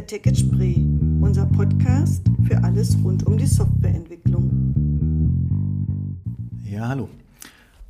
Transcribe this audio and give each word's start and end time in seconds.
Ticket 0.00 0.38
Spree, 0.38 0.76
unser 1.20 1.44
Podcast 1.46 2.22
für 2.48 2.64
alles 2.64 2.96
rund 3.04 3.26
um 3.26 3.36
die 3.36 3.46
Softwareentwicklung. 3.46 4.50
Ja, 6.64 6.88
hallo. 6.88 7.08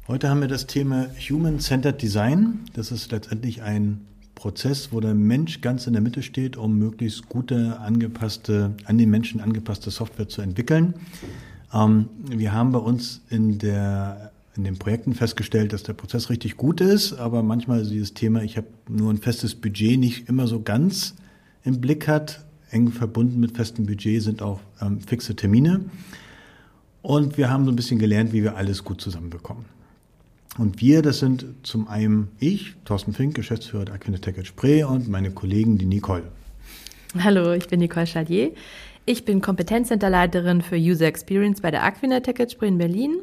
Heute 0.08 0.28
haben 0.28 0.40
wir 0.40 0.48
das 0.48 0.66
Thema 0.66 1.06
Human-Centered 1.16 2.02
Design. 2.02 2.58
Das 2.74 2.90
ist 2.90 3.12
letztendlich 3.12 3.62
ein 3.62 4.00
Prozess, 4.34 4.92
wo 4.92 5.00
der 5.00 5.14
Mensch 5.14 5.60
ganz 5.60 5.86
in 5.86 5.94
der 5.94 6.02
Mitte 6.02 6.22
steht, 6.22 6.56
um 6.56 6.78
möglichst 6.78 7.28
gute, 7.28 7.78
angepasste, 7.80 8.74
an 8.84 8.98
den 8.98 9.08
Menschen 9.08 9.40
angepasste 9.40 9.90
Software 9.90 10.28
zu 10.28 10.42
entwickeln. 10.42 10.94
Ähm, 11.72 12.08
wir 12.28 12.52
haben 12.52 12.72
bei 12.72 12.80
uns 12.80 13.22
in 13.30 13.58
der 13.58 14.32
in 14.54 14.64
den 14.64 14.76
Projekten 14.76 15.14
festgestellt, 15.14 15.72
dass 15.72 15.82
der 15.82 15.94
Prozess 15.94 16.28
richtig 16.28 16.58
gut 16.58 16.82
ist, 16.82 17.14
aber 17.14 17.42
manchmal 17.42 17.86
dieses 17.86 18.12
Thema, 18.12 18.42
ich 18.42 18.58
habe 18.58 18.66
nur 18.86 19.10
ein 19.10 19.16
festes 19.16 19.54
Budget, 19.54 19.98
nicht 19.98 20.28
immer 20.28 20.46
so 20.46 20.60
ganz 20.60 21.14
im 21.64 21.80
Blick 21.80 22.08
hat. 22.08 22.44
Eng 22.70 22.88
verbunden 22.88 23.40
mit 23.40 23.56
festem 23.56 23.86
Budget 23.86 24.22
sind 24.22 24.42
auch 24.42 24.60
ähm, 24.80 25.00
fixe 25.00 25.36
Termine. 25.36 25.80
Und 27.02 27.36
wir 27.36 27.50
haben 27.50 27.64
so 27.64 27.70
ein 27.70 27.76
bisschen 27.76 27.98
gelernt, 27.98 28.32
wie 28.32 28.42
wir 28.42 28.56
alles 28.56 28.84
gut 28.84 29.00
zusammenbekommen. 29.00 29.64
Und 30.58 30.80
wir, 30.80 31.02
das 31.02 31.18
sind 31.18 31.46
zum 31.62 31.88
einen 31.88 32.28
ich, 32.38 32.74
Thorsten 32.84 33.12
Fink, 33.12 33.34
Geschäftsführer 33.34 33.86
der 33.86 33.94
Aquinetech 33.94 34.46
Spree 34.46 34.84
und 34.84 35.08
meine 35.08 35.30
Kollegen, 35.30 35.78
die 35.78 35.86
Nicole. 35.86 36.24
Hallo, 37.18 37.52
ich 37.52 37.68
bin 37.68 37.80
Nicole 37.80 38.06
Chalier. 38.06 38.52
Ich 39.04 39.24
bin 39.24 39.40
Kompetenzcenterleiterin 39.40 40.62
für 40.62 40.76
User 40.76 41.06
Experience 41.06 41.60
bei 41.60 41.70
der 41.70 41.82
Aquinetech 41.82 42.40
at 42.40 42.52
Spree 42.52 42.68
in 42.68 42.78
Berlin. 42.78 43.16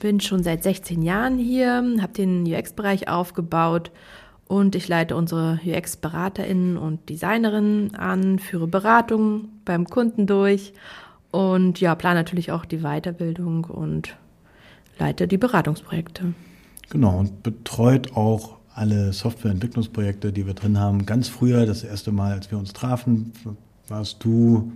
Bin 0.00 0.20
schon 0.20 0.42
seit 0.42 0.62
16 0.62 1.02
Jahren 1.02 1.38
hier, 1.38 1.84
habe 2.00 2.12
den 2.12 2.44
UX-Bereich 2.44 3.08
aufgebaut 3.08 3.90
und 4.52 4.74
ich 4.74 4.86
leite 4.86 5.16
unsere 5.16 5.58
UX-BeraterInnen 5.64 6.76
und 6.76 7.08
Designerinnen 7.08 7.94
an, 7.94 8.38
führe 8.38 8.66
Beratungen 8.66 9.48
beim 9.64 9.86
Kunden 9.86 10.26
durch 10.26 10.74
und 11.30 11.80
ja, 11.80 11.94
plane 11.94 12.16
natürlich 12.16 12.52
auch 12.52 12.66
die 12.66 12.80
Weiterbildung 12.80 13.64
und 13.64 14.14
leite 14.98 15.26
die 15.26 15.38
Beratungsprojekte. 15.38 16.34
Genau, 16.90 17.20
und 17.20 17.42
betreut 17.42 18.14
auch 18.14 18.58
alle 18.74 19.14
Softwareentwicklungsprojekte, 19.14 20.34
die 20.34 20.46
wir 20.46 20.52
drin 20.52 20.78
haben. 20.78 21.06
Ganz 21.06 21.28
früher, 21.28 21.64
das 21.64 21.82
erste 21.82 22.12
Mal, 22.12 22.32
als 22.32 22.50
wir 22.50 22.58
uns 22.58 22.74
trafen, 22.74 23.32
warst 23.88 24.22
du, 24.22 24.70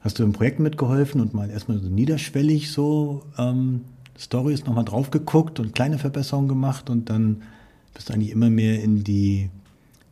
hast 0.00 0.18
du 0.18 0.22
im 0.24 0.34
Projekt 0.34 0.60
mitgeholfen 0.60 1.22
und 1.22 1.32
mal 1.32 1.48
erstmal 1.48 1.78
so 1.78 1.88
niederschwellig 1.88 2.70
so 2.70 3.22
ähm, 3.38 3.86
Stories 4.18 4.66
nochmal 4.66 4.84
drauf 4.84 5.10
geguckt 5.10 5.60
und 5.60 5.74
kleine 5.74 5.96
Verbesserungen 5.96 6.48
gemacht 6.48 6.90
und 6.90 7.08
dann 7.08 7.40
bist 7.94 8.10
eigentlich 8.10 8.30
immer 8.30 8.50
mehr 8.50 8.82
in 8.82 9.04
die, 9.04 9.48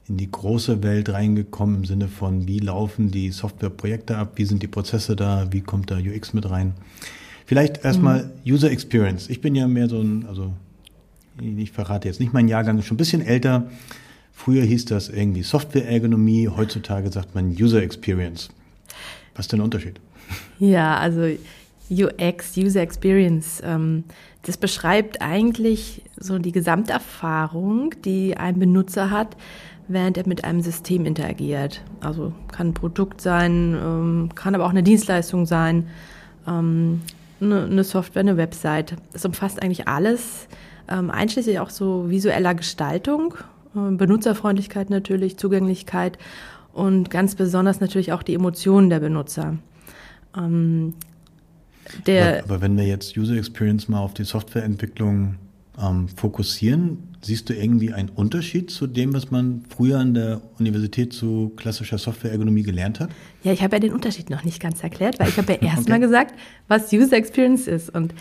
in 0.09 0.17
die 0.17 0.31
große 0.31 0.83
Welt 0.83 1.11
reingekommen 1.11 1.77
im 1.77 1.85
Sinne 1.85 2.09
von, 2.09 2.47
wie 2.47 2.61
laufen 2.61 3.11
die 3.11 3.31
Softwareprojekte 3.31 4.17
ab, 4.17 4.33
wie 4.37 4.45
sind 4.45 4.63
die 4.63 4.69
Prozesse 4.69 5.17
da, 5.17 5.49
wie 5.51 5.61
kommt 5.61 5.91
da 5.91 5.99
UX 5.99 6.33
mit 6.33 6.49
rein. 6.49 6.75
Vielleicht 7.45 7.85
erstmal 7.85 8.25
mhm. 8.25 8.53
User 8.53 8.71
Experience. 8.71 9.29
Ich 9.29 9.41
bin 9.41 9.55
ja 9.55 9.67
mehr 9.67 9.89
so 9.89 10.01
ein, 10.01 10.27
also 10.27 10.53
ich 11.41 11.73
verrate 11.73 12.09
jetzt 12.09 12.21
nicht, 12.21 12.33
mein 12.33 12.49
Jahrgang 12.49 12.79
ist 12.79 12.87
schon 12.87 12.95
ein 12.95 12.99
bisschen 12.99 13.23
älter. 13.23 13.71
Früher 14.33 14.65
hieß 14.65 14.87
das 14.87 15.09
irgendwie 15.09 15.43
Software-Ergonomie, 15.43 16.49
heutzutage 16.49 17.11
sagt 17.11 17.35
man 17.35 17.51
User 17.51 17.83
Experience. 17.83 18.49
Was 19.35 19.47
ist 19.47 19.53
denn 19.53 19.59
der 19.59 19.65
Unterschied? 19.65 20.01
Ja, 20.59 20.97
also 20.99 21.27
UX, 21.93 22.57
User 22.57 22.81
Experience, 22.81 23.63
ähm, 23.65 24.05
das 24.43 24.57
beschreibt 24.57 25.21
eigentlich 25.23 26.03
so 26.17 26.39
die 26.39 26.53
Gesamterfahrung, 26.53 27.95
die 28.05 28.37
ein 28.37 28.59
Benutzer 28.59 29.11
hat, 29.11 29.37
während 29.89 30.17
er 30.17 30.27
mit 30.27 30.45
einem 30.45 30.61
System 30.63 31.05
interagiert. 31.05 31.83
Also 32.01 32.33
kann 32.51 32.69
ein 32.69 32.75
Produkt 32.75 33.21
sein, 33.21 33.77
ähm, 33.81 34.31
kann 34.35 34.55
aber 34.55 34.65
auch 34.65 34.71
eine 34.71 34.83
Dienstleistung 34.83 35.47
sein, 35.47 35.89
ähm, 36.47 37.03
eine, 37.41 37.85
Software, 37.85 38.21
eine 38.21 38.37
Website. 38.37 38.97
Es 39.13 39.25
umfasst 39.25 39.63
eigentlich 39.63 39.89
alles, 39.89 40.47
einschließlich 40.87 41.59
auch 41.59 41.71
so 41.71 42.11
visueller 42.11 42.55
Gestaltung, 42.55 43.35
Benutzerfreundlichkeit 43.73 44.91
natürlich, 44.91 45.39
Zugänglichkeit 45.39 46.19
und 46.73 47.09
ganz 47.09 47.35
besonders 47.35 47.81
natürlich 47.81 48.13
auch 48.13 48.23
die 48.23 48.35
Emotionen 48.35 48.91
der 48.91 49.01
Benutzer. 49.01 49.57
Der 52.07 52.39
aber, 52.39 52.45
aber, 52.45 52.61
wenn 52.63 52.77
wir 52.77 52.87
jetzt 52.87 53.17
User 53.17 53.37
Experience 53.37 53.89
mal 53.89 54.01
auf 54.01 54.15
die 54.15 54.25
Softwareentwicklung 54.25 55.37
ähm, 55.81 56.09
fokussieren, 56.09 56.99
siehst 57.23 57.49
du 57.49 57.55
irgendwie 57.55 57.93
einen 57.93 58.09
Unterschied 58.11 58.71
zu 58.71 58.87
dem, 58.87 59.15
was 59.15 59.31
man 59.31 59.65
früher 59.69 59.99
an 59.99 60.15
der 60.15 60.41
Universität 60.59 61.13
zu 61.13 61.53
klassischer 61.57 61.99
Softwareergonomie 61.99 62.63
gelernt 62.63 63.01
hat? 63.01 63.11
Ja, 63.43 63.53
ich 63.53 63.63
habe 63.63 63.77
ja 63.77 63.81
den 63.81 63.93
Unterschied 63.93 64.31
noch 64.31 64.45
nicht 64.45 64.61
ganz 64.61 64.83
erklärt, 64.83 65.19
weil 65.19 65.29
ich 65.29 65.37
habe 65.39 65.53
ja 65.53 65.59
erstmal 65.63 65.99
okay. 65.99 66.07
gesagt, 66.07 66.35
was 66.69 66.93
User 66.93 67.17
Experience 67.17 67.67
ist. 67.67 67.91
Und 67.91 68.15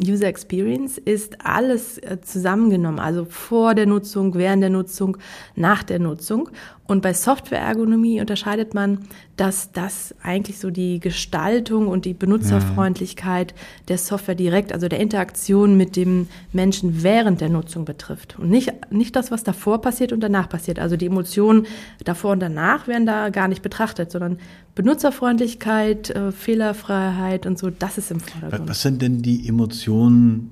User 0.00 0.26
Experience 0.26 0.98
ist 0.98 1.44
alles 1.44 1.98
äh, 1.98 2.20
zusammengenommen, 2.20 2.98
also 2.98 3.24
vor 3.24 3.74
der 3.74 3.86
Nutzung, 3.86 4.34
während 4.34 4.62
der 4.62 4.70
Nutzung, 4.70 5.16
nach 5.54 5.82
der 5.82 5.98
Nutzung. 5.98 6.50
Und 6.92 7.00
bei 7.00 7.14
Softwareergonomie 7.14 8.20
unterscheidet 8.20 8.74
man, 8.74 8.98
dass 9.38 9.72
das 9.72 10.14
eigentlich 10.22 10.58
so 10.58 10.70
die 10.70 11.00
Gestaltung 11.00 11.88
und 11.88 12.04
die 12.04 12.12
Benutzerfreundlichkeit 12.12 13.54
der 13.88 13.96
Software 13.96 14.34
direkt, 14.34 14.74
also 14.74 14.88
der 14.88 15.00
Interaktion 15.00 15.78
mit 15.78 15.96
dem 15.96 16.28
Menschen 16.52 17.02
während 17.02 17.40
der 17.40 17.48
Nutzung 17.48 17.86
betrifft. 17.86 18.38
Und 18.38 18.50
nicht, 18.50 18.72
nicht 18.90 19.16
das, 19.16 19.30
was 19.30 19.42
davor 19.42 19.80
passiert 19.80 20.12
und 20.12 20.20
danach 20.20 20.50
passiert. 20.50 20.78
Also 20.78 20.98
die 20.98 21.06
Emotionen 21.06 21.66
davor 22.04 22.32
und 22.32 22.40
danach 22.40 22.86
werden 22.88 23.06
da 23.06 23.30
gar 23.30 23.48
nicht 23.48 23.62
betrachtet, 23.62 24.10
sondern 24.10 24.36
Benutzerfreundlichkeit, 24.74 26.10
äh, 26.10 26.30
Fehlerfreiheit 26.30 27.46
und 27.46 27.58
so, 27.58 27.70
das 27.70 27.96
ist 27.96 28.10
im 28.10 28.20
Vordergrund. 28.20 28.68
Was 28.68 28.82
sind 28.82 29.00
denn 29.00 29.22
die 29.22 29.48
Emotionen, 29.48 30.50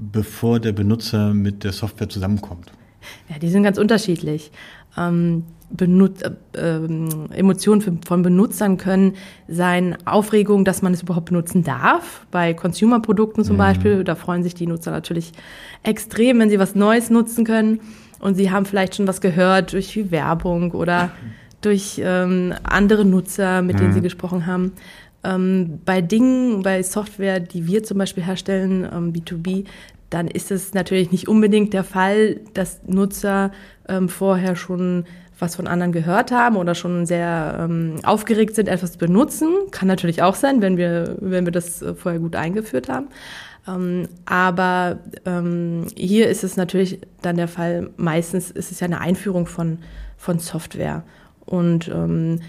bevor 0.00 0.60
der 0.60 0.72
Benutzer 0.72 1.34
mit 1.34 1.62
der 1.62 1.72
Software 1.72 2.08
zusammenkommt? 2.08 2.72
Ja, 3.28 3.38
die 3.38 3.48
sind 3.48 3.64
ganz 3.64 3.78
unterschiedlich 3.78 4.50
ähm, 4.96 5.44
Benut 5.74 6.22
äh, 6.54 6.80
Emotionen 7.34 8.00
von 8.04 8.22
Benutzern 8.22 8.76
können 8.76 9.14
sein 9.48 9.96
Aufregung, 10.04 10.66
dass 10.66 10.82
man 10.82 10.92
es 10.92 11.02
überhaupt 11.02 11.26
benutzen 11.26 11.64
darf. 11.64 12.26
Bei 12.30 12.52
Consumer-Produkten 12.52 13.42
zum 13.42 13.56
mhm. 13.56 13.58
Beispiel, 13.58 14.04
da 14.04 14.14
freuen 14.14 14.42
sich 14.42 14.54
die 14.54 14.66
Nutzer 14.66 14.90
natürlich 14.90 15.32
extrem, 15.82 16.40
wenn 16.40 16.50
sie 16.50 16.58
was 16.58 16.74
Neues 16.74 17.08
nutzen 17.08 17.44
können. 17.44 17.80
Und 18.20 18.34
sie 18.34 18.50
haben 18.50 18.66
vielleicht 18.66 18.96
schon 18.96 19.08
was 19.08 19.20
gehört 19.20 19.72
durch 19.72 20.10
Werbung 20.10 20.72
oder 20.72 21.10
durch 21.62 22.00
ähm, 22.04 22.52
andere 22.62 23.04
Nutzer, 23.04 23.62
mit 23.62 23.78
denen 23.78 23.90
mhm. 23.90 23.94
sie 23.94 24.02
gesprochen 24.02 24.46
haben. 24.46 24.72
Ähm, 25.24 25.78
bei 25.84 26.00
Dingen, 26.02 26.62
bei 26.62 26.82
Software, 26.82 27.38
die 27.40 27.66
wir 27.66 27.84
zum 27.84 27.98
Beispiel 27.98 28.24
herstellen, 28.24 28.86
ähm, 28.92 29.12
B2B, 29.12 29.64
dann 30.12 30.28
ist 30.28 30.50
es 30.50 30.74
natürlich 30.74 31.10
nicht 31.10 31.28
unbedingt 31.28 31.72
der 31.72 31.84
Fall, 31.84 32.40
dass 32.54 32.82
Nutzer 32.86 33.52
ähm, 33.88 34.08
vorher 34.08 34.56
schon 34.56 35.04
was 35.38 35.56
von 35.56 35.66
anderen 35.66 35.92
gehört 35.92 36.30
haben 36.30 36.56
oder 36.56 36.74
schon 36.74 37.04
sehr 37.04 37.58
ähm, 37.58 37.96
aufgeregt 38.04 38.54
sind, 38.54 38.68
etwas 38.68 38.92
zu 38.92 38.98
benutzen. 38.98 39.48
Kann 39.72 39.88
natürlich 39.88 40.22
auch 40.22 40.36
sein, 40.36 40.62
wenn 40.62 40.76
wir, 40.76 41.16
wenn 41.20 41.44
wir 41.44 41.52
das 41.52 41.82
äh, 41.82 41.94
vorher 41.94 42.20
gut 42.20 42.36
eingeführt 42.36 42.88
haben. 42.88 43.08
Ähm, 43.66 44.08
aber 44.24 44.98
ähm, 45.26 45.86
hier 45.96 46.28
ist 46.28 46.44
es 46.44 46.56
natürlich 46.56 47.00
dann 47.22 47.36
der 47.36 47.48
Fall, 47.48 47.90
meistens 47.96 48.50
ist 48.50 48.70
es 48.70 48.80
ja 48.80 48.86
eine 48.86 49.00
Einführung 49.00 49.46
von, 49.46 49.78
von 50.16 50.38
Software. 50.38 51.02
Und 51.44 51.88
ähm, 51.88 52.40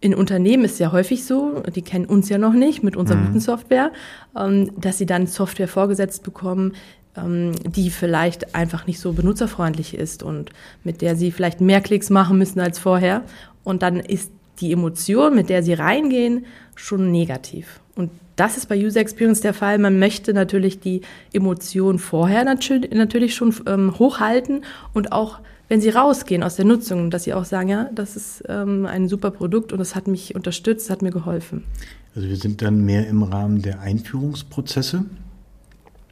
in 0.00 0.14
Unternehmen 0.14 0.64
ist 0.64 0.74
es 0.74 0.78
ja 0.78 0.92
häufig 0.92 1.24
so, 1.24 1.62
die 1.74 1.82
kennen 1.82 2.04
uns 2.04 2.28
ja 2.28 2.38
noch 2.38 2.52
nicht 2.52 2.82
mit 2.82 2.96
unserer 2.96 3.18
mhm. 3.18 3.26
guten 3.26 3.40
Software, 3.40 3.92
ähm, 4.36 4.70
dass 4.80 4.98
sie 4.98 5.06
dann 5.06 5.26
Software 5.26 5.68
vorgesetzt 5.68 6.22
bekommen, 6.22 6.74
ähm, 7.16 7.52
die 7.64 7.90
vielleicht 7.90 8.54
einfach 8.54 8.86
nicht 8.86 9.00
so 9.00 9.12
benutzerfreundlich 9.12 9.94
ist 9.94 10.22
und 10.22 10.50
mit 10.84 11.02
der 11.02 11.16
sie 11.16 11.32
vielleicht 11.32 11.60
mehr 11.60 11.80
Klicks 11.80 12.10
machen 12.10 12.38
müssen 12.38 12.60
als 12.60 12.78
vorher. 12.78 13.22
Und 13.64 13.82
dann 13.82 13.96
ist 13.96 14.30
die 14.60 14.72
Emotion, 14.72 15.34
mit 15.34 15.48
der 15.48 15.62
sie 15.62 15.74
reingehen, 15.74 16.46
schon 16.74 17.10
negativ. 17.10 17.80
Und 17.96 18.10
das 18.36 18.56
ist 18.56 18.68
bei 18.68 18.76
User 18.76 19.00
Experience 19.00 19.40
der 19.40 19.54
Fall. 19.54 19.78
Man 19.78 19.98
möchte 19.98 20.32
natürlich 20.32 20.78
die 20.78 21.00
Emotion 21.32 21.98
vorher 21.98 22.44
natürlich 22.44 23.34
schon 23.34 23.52
ähm, 23.66 23.98
hochhalten 23.98 24.64
und 24.94 25.10
auch 25.10 25.40
wenn 25.68 25.80
sie 25.80 25.90
rausgehen 25.90 26.42
aus 26.42 26.56
der 26.56 26.64
Nutzung, 26.64 27.10
dass 27.10 27.24
sie 27.24 27.34
auch 27.34 27.44
sagen, 27.44 27.68
ja, 27.68 27.90
das 27.94 28.16
ist 28.16 28.42
ähm, 28.48 28.86
ein 28.86 29.08
super 29.08 29.30
Produkt 29.30 29.72
und 29.72 29.80
es 29.80 29.94
hat 29.94 30.08
mich 30.08 30.34
unterstützt, 30.34 30.90
hat 30.90 31.02
mir 31.02 31.10
geholfen. 31.10 31.64
Also 32.14 32.28
wir 32.28 32.36
sind 32.36 32.62
dann 32.62 32.84
mehr 32.84 33.06
im 33.06 33.22
Rahmen 33.22 33.62
der 33.62 33.80
Einführungsprozesse. 33.80 35.04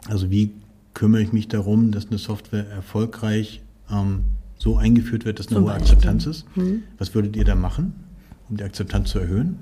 Also 0.08 0.30
wie 0.30 0.52
kümmere 0.94 1.22
ich 1.22 1.32
mich 1.32 1.48
darum, 1.48 1.90
dass 1.90 2.08
eine 2.08 2.18
Software 2.18 2.68
erfolgreich 2.68 3.62
ähm, 3.90 4.24
so 4.58 4.76
eingeführt 4.76 5.24
wird, 5.24 5.38
dass 5.38 5.48
eine 5.48 5.56
Zum 5.56 5.64
hohe 5.64 5.72
Akzeptanz 5.72 6.26
ist? 6.26 6.44
Mhm. 6.56 6.82
Was 6.98 7.14
würdet 7.14 7.34
ihr 7.36 7.44
da 7.44 7.54
machen, 7.54 7.94
um 8.48 8.56
die 8.56 8.64
Akzeptanz 8.64 9.10
zu 9.10 9.18
erhöhen? 9.18 9.58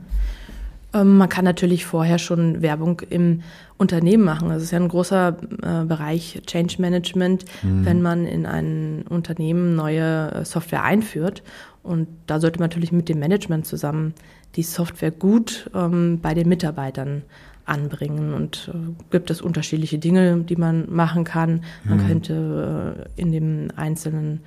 Ähm, 0.94 1.18
man 1.18 1.28
kann 1.28 1.44
natürlich 1.44 1.84
vorher 1.84 2.18
schon 2.18 2.62
Werbung 2.62 3.00
im 3.10 3.42
Unternehmen 3.76 4.24
machen. 4.24 4.48
Das 4.48 4.62
ist 4.62 4.70
ja 4.70 4.78
ein 4.78 4.88
großer 4.88 5.36
äh, 5.62 5.84
Bereich 5.84 6.40
Change 6.46 6.76
Management, 6.78 7.44
mhm. 7.62 7.84
wenn 7.84 8.00
man 8.00 8.26
in 8.26 8.46
ein 8.46 9.04
Unternehmen 9.08 9.74
neue 9.74 10.30
äh, 10.30 10.44
Software 10.44 10.84
einführt. 10.84 11.42
Und 11.82 12.08
da 12.26 12.40
sollte 12.40 12.60
man 12.60 12.70
natürlich 12.70 12.92
mit 12.92 13.08
dem 13.08 13.18
Management 13.18 13.66
zusammen 13.66 14.14
die 14.56 14.62
Software 14.62 15.10
gut 15.10 15.68
ähm, 15.74 16.20
bei 16.22 16.32
den 16.32 16.48
Mitarbeitern 16.48 17.22
anbringen. 17.66 18.32
Und 18.32 18.70
äh, 18.72 19.02
gibt 19.10 19.30
es 19.30 19.42
unterschiedliche 19.42 19.98
Dinge, 19.98 20.38
die 20.38 20.56
man 20.56 20.86
machen 20.90 21.24
kann. 21.24 21.64
Man 21.82 21.98
mhm. 21.98 22.06
könnte 22.06 23.06
äh, 23.16 23.20
in 23.20 23.32
dem 23.32 23.68
einzelnen 23.74 24.40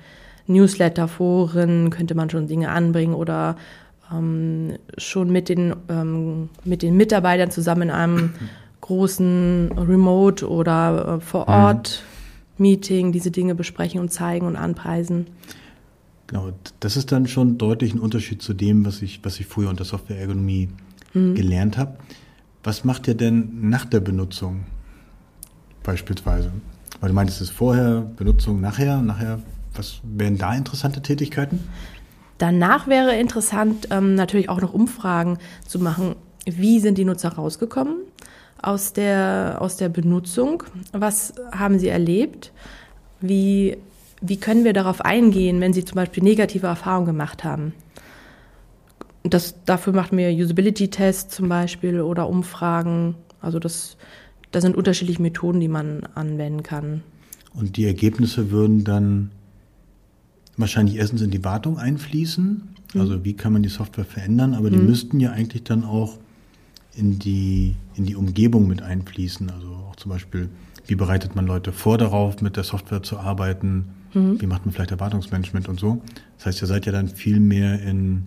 Newsletter-Foren 0.48 1.90
könnte 1.90 2.14
man 2.14 2.30
schon 2.30 2.46
Dinge 2.46 2.70
anbringen 2.70 3.14
oder 3.14 3.56
ähm, 4.12 4.78
schon 4.96 5.30
mit 5.30 5.48
den, 5.48 5.74
ähm, 5.88 6.48
mit 6.64 6.82
den 6.82 6.96
Mitarbeitern 6.96 7.50
zusammen 7.50 7.82
in 7.82 7.90
einem 7.90 8.34
großen 8.80 9.72
Remote 9.76 10.48
oder 10.48 11.16
äh, 11.16 11.20
vor 11.20 11.42
mhm. 11.42 11.54
Ort 11.54 12.02
mhm. 12.56 12.62
Meeting 12.62 13.12
diese 13.12 13.30
Dinge 13.30 13.54
besprechen 13.54 14.00
und 14.00 14.10
zeigen 14.10 14.46
und 14.46 14.56
anpreisen. 14.56 15.26
Genau, 16.26 16.52
das 16.80 16.96
ist 16.96 17.10
dann 17.10 17.26
schon 17.26 17.56
deutlich 17.56 17.94
ein 17.94 18.00
Unterschied 18.00 18.42
zu 18.42 18.52
dem, 18.52 18.84
was 18.84 19.00
ich, 19.00 19.20
was 19.24 19.40
ich 19.40 19.46
früher 19.46 19.70
unter 19.70 19.84
Softwareergonomie 19.84 20.68
mhm. 21.14 21.34
gelernt 21.34 21.78
habe. 21.78 21.96
Was 22.62 22.84
macht 22.84 23.08
ihr 23.08 23.14
denn 23.14 23.70
nach 23.70 23.86
der 23.86 24.00
Benutzung 24.00 24.64
beispielsweise? 25.82 26.52
Weil 27.00 27.10
du 27.10 27.14
meintest 27.14 27.40
es 27.40 27.50
vorher, 27.50 28.00
Benutzung 28.00 28.60
nachher, 28.60 29.00
nachher, 29.00 29.40
was 29.74 30.00
wären 30.02 30.36
da 30.36 30.54
interessante 30.54 31.00
Tätigkeiten? 31.00 31.60
Danach 32.38 32.86
wäre 32.86 33.16
interessant, 33.16 33.88
ähm, 33.90 34.14
natürlich 34.14 34.48
auch 34.48 34.60
noch 34.60 34.72
Umfragen 34.72 35.38
zu 35.66 35.80
machen. 35.80 36.14
Wie 36.46 36.78
sind 36.78 36.96
die 36.96 37.04
Nutzer 37.04 37.30
rausgekommen 37.30 37.96
aus 38.62 38.92
der, 38.92 39.58
aus 39.60 39.76
der 39.76 39.88
Benutzung? 39.88 40.62
Was 40.92 41.34
haben 41.52 41.78
sie 41.78 41.88
erlebt? 41.88 42.52
Wie, 43.20 43.76
wie 44.20 44.38
können 44.38 44.64
wir 44.64 44.72
darauf 44.72 45.04
eingehen, 45.04 45.60
wenn 45.60 45.72
sie 45.72 45.84
zum 45.84 45.96
Beispiel 45.96 46.22
negative 46.22 46.66
Erfahrungen 46.66 47.06
gemacht 47.06 47.42
haben? 47.42 47.74
Das, 49.24 49.56
dafür 49.64 49.92
macht 49.92 50.12
mir 50.12 50.30
Usability-Tests 50.30 51.34
zum 51.34 51.48
Beispiel 51.48 52.00
oder 52.00 52.28
Umfragen. 52.28 53.16
Also 53.40 53.58
das, 53.58 53.96
das 54.52 54.62
sind 54.62 54.76
unterschiedliche 54.76 55.20
Methoden, 55.20 55.60
die 55.60 55.68
man 55.68 56.04
anwenden 56.14 56.62
kann. 56.62 57.02
Und 57.52 57.76
die 57.76 57.84
Ergebnisse 57.86 58.52
würden 58.52 58.84
dann 58.84 59.32
wahrscheinlich 60.58 60.96
erstens 60.96 61.22
in 61.22 61.30
die 61.30 61.44
Wartung 61.44 61.78
einfließen. 61.78 62.62
Mhm. 62.94 63.00
Also 63.00 63.24
wie 63.24 63.34
kann 63.34 63.52
man 63.52 63.62
die 63.62 63.68
Software 63.68 64.04
verändern, 64.04 64.54
aber 64.54 64.70
die 64.70 64.76
mhm. 64.76 64.86
müssten 64.86 65.20
ja 65.20 65.30
eigentlich 65.32 65.64
dann 65.64 65.84
auch 65.84 66.18
in 66.94 67.18
die, 67.18 67.76
in 67.94 68.04
die 68.04 68.16
Umgebung 68.16 68.66
mit 68.66 68.82
einfließen. 68.82 69.50
Also 69.50 69.68
auch 69.68 69.96
zum 69.96 70.10
Beispiel, 70.10 70.48
wie 70.86 70.96
bereitet 70.96 71.36
man 71.36 71.46
Leute 71.46 71.72
vor 71.72 71.96
darauf, 71.96 72.42
mit 72.42 72.56
der 72.56 72.64
Software 72.64 73.02
zu 73.02 73.18
arbeiten? 73.18 73.86
Mhm. 74.14 74.40
Wie 74.40 74.46
macht 74.46 74.66
man 74.66 74.74
vielleicht 74.74 74.90
Erwartungsmanagement 74.90 75.68
und 75.68 75.78
so? 75.78 76.02
Das 76.36 76.46
heißt, 76.46 76.62
ihr 76.62 76.66
seid 76.66 76.86
ja 76.86 76.92
dann 76.92 77.08
viel 77.08 77.40
mehr 77.40 77.80
in, 77.80 78.24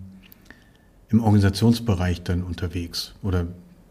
im 1.10 1.20
Organisationsbereich 1.22 2.22
dann 2.22 2.42
unterwegs. 2.42 3.14
Oder 3.22 3.46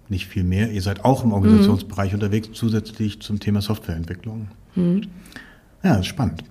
nicht 0.09 0.27
viel 0.27 0.43
mehr, 0.43 0.71
ihr 0.71 0.81
seid 0.81 1.05
auch 1.05 1.23
im 1.23 1.31
Organisationsbereich 1.31 2.11
mhm. 2.11 2.15
unterwegs, 2.15 2.49
zusätzlich 2.53 3.21
zum 3.21 3.39
Thema 3.39 3.61
Softwareentwicklung. 3.61 4.49
Mhm. 4.75 5.03
Ja, 5.83 5.91
das 5.91 6.01
ist 6.01 6.07
spannend. 6.07 6.43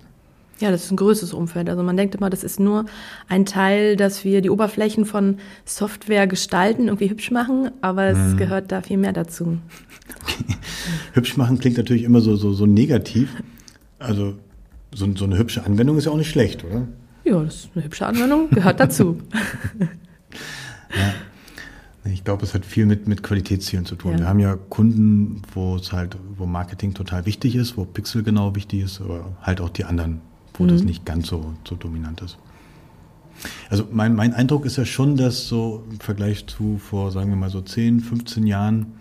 Ja, 0.61 0.69
das 0.69 0.85
ist 0.85 0.91
ein 0.91 0.97
größeres 0.97 1.33
Umfeld. 1.33 1.69
Also 1.69 1.81
man 1.81 1.97
denkt 1.97 2.13
immer, 2.15 2.29
das 2.29 2.43
ist 2.43 2.59
nur 2.59 2.85
ein 3.27 3.45
Teil, 3.45 3.95
dass 3.95 4.23
wir 4.23 4.41
die 4.41 4.51
Oberflächen 4.51 5.05
von 5.05 5.37
Software 5.65 6.27
gestalten, 6.27 6.87
irgendwie 6.87 7.09
hübsch 7.09 7.31
machen, 7.31 7.71
aber 7.81 8.05
es 8.05 8.17
hm. 8.17 8.37
gehört 8.37 8.71
da 8.71 8.81
viel 8.81 8.97
mehr 8.97 9.13
dazu. 9.13 9.57
Okay. 10.23 10.55
Hübsch 11.13 11.35
machen 11.35 11.57
klingt 11.59 11.77
natürlich 11.77 12.03
immer 12.03 12.21
so, 12.21 12.35
so, 12.35 12.53
so 12.53 12.65
negativ. 12.65 13.29
Also 13.97 14.35
so, 14.93 15.07
so 15.15 15.25
eine 15.25 15.37
hübsche 15.37 15.65
Anwendung 15.65 15.97
ist 15.97 16.05
ja 16.05 16.11
auch 16.11 16.17
nicht 16.17 16.29
schlecht, 16.29 16.63
oder? 16.63 16.87
Ja, 17.23 17.41
das 17.43 17.55
ist 17.55 17.69
eine 17.73 17.85
hübsche 17.85 18.05
Anwendung, 18.05 18.49
gehört 18.49 18.79
dazu. 18.79 19.19
ja. 20.89 21.13
Ich 22.03 22.23
glaube, 22.23 22.43
es 22.43 22.53
hat 22.53 22.65
viel 22.65 22.87
mit, 22.87 23.07
mit 23.07 23.21
Qualitätszielen 23.21 23.85
zu 23.85 23.95
tun. 23.95 24.13
Ja. 24.13 24.19
Wir 24.19 24.27
haben 24.27 24.39
ja 24.39 24.55
Kunden, 24.55 25.43
wo 25.53 25.75
es 25.75 25.91
halt, 25.91 26.17
wo 26.35 26.45
Marketing 26.45 26.93
total 26.93 27.25
wichtig 27.25 27.55
ist, 27.55 27.77
wo 27.77 27.85
Pixel 27.85 28.23
genau 28.23 28.55
wichtig 28.55 28.81
ist, 28.81 29.01
aber 29.01 29.37
halt 29.41 29.61
auch 29.61 29.69
die 29.69 29.85
anderen 29.85 30.21
wo 30.61 30.65
mhm. 30.65 30.69
das 30.69 30.83
nicht 30.83 31.05
ganz 31.05 31.27
so, 31.27 31.53
so 31.67 31.75
dominant 31.75 32.21
ist. 32.21 32.37
Also 33.69 33.87
mein, 33.91 34.15
mein 34.15 34.33
Eindruck 34.33 34.65
ist 34.65 34.77
ja 34.77 34.85
schon, 34.85 35.17
dass 35.17 35.47
so 35.47 35.83
im 35.89 35.99
Vergleich 35.99 36.45
zu 36.45 36.77
vor, 36.77 37.11
sagen 37.11 37.31
wir 37.31 37.35
mal 37.35 37.49
so 37.49 37.61
10, 37.61 38.01
15 38.01 38.45
Jahren, 38.45 38.93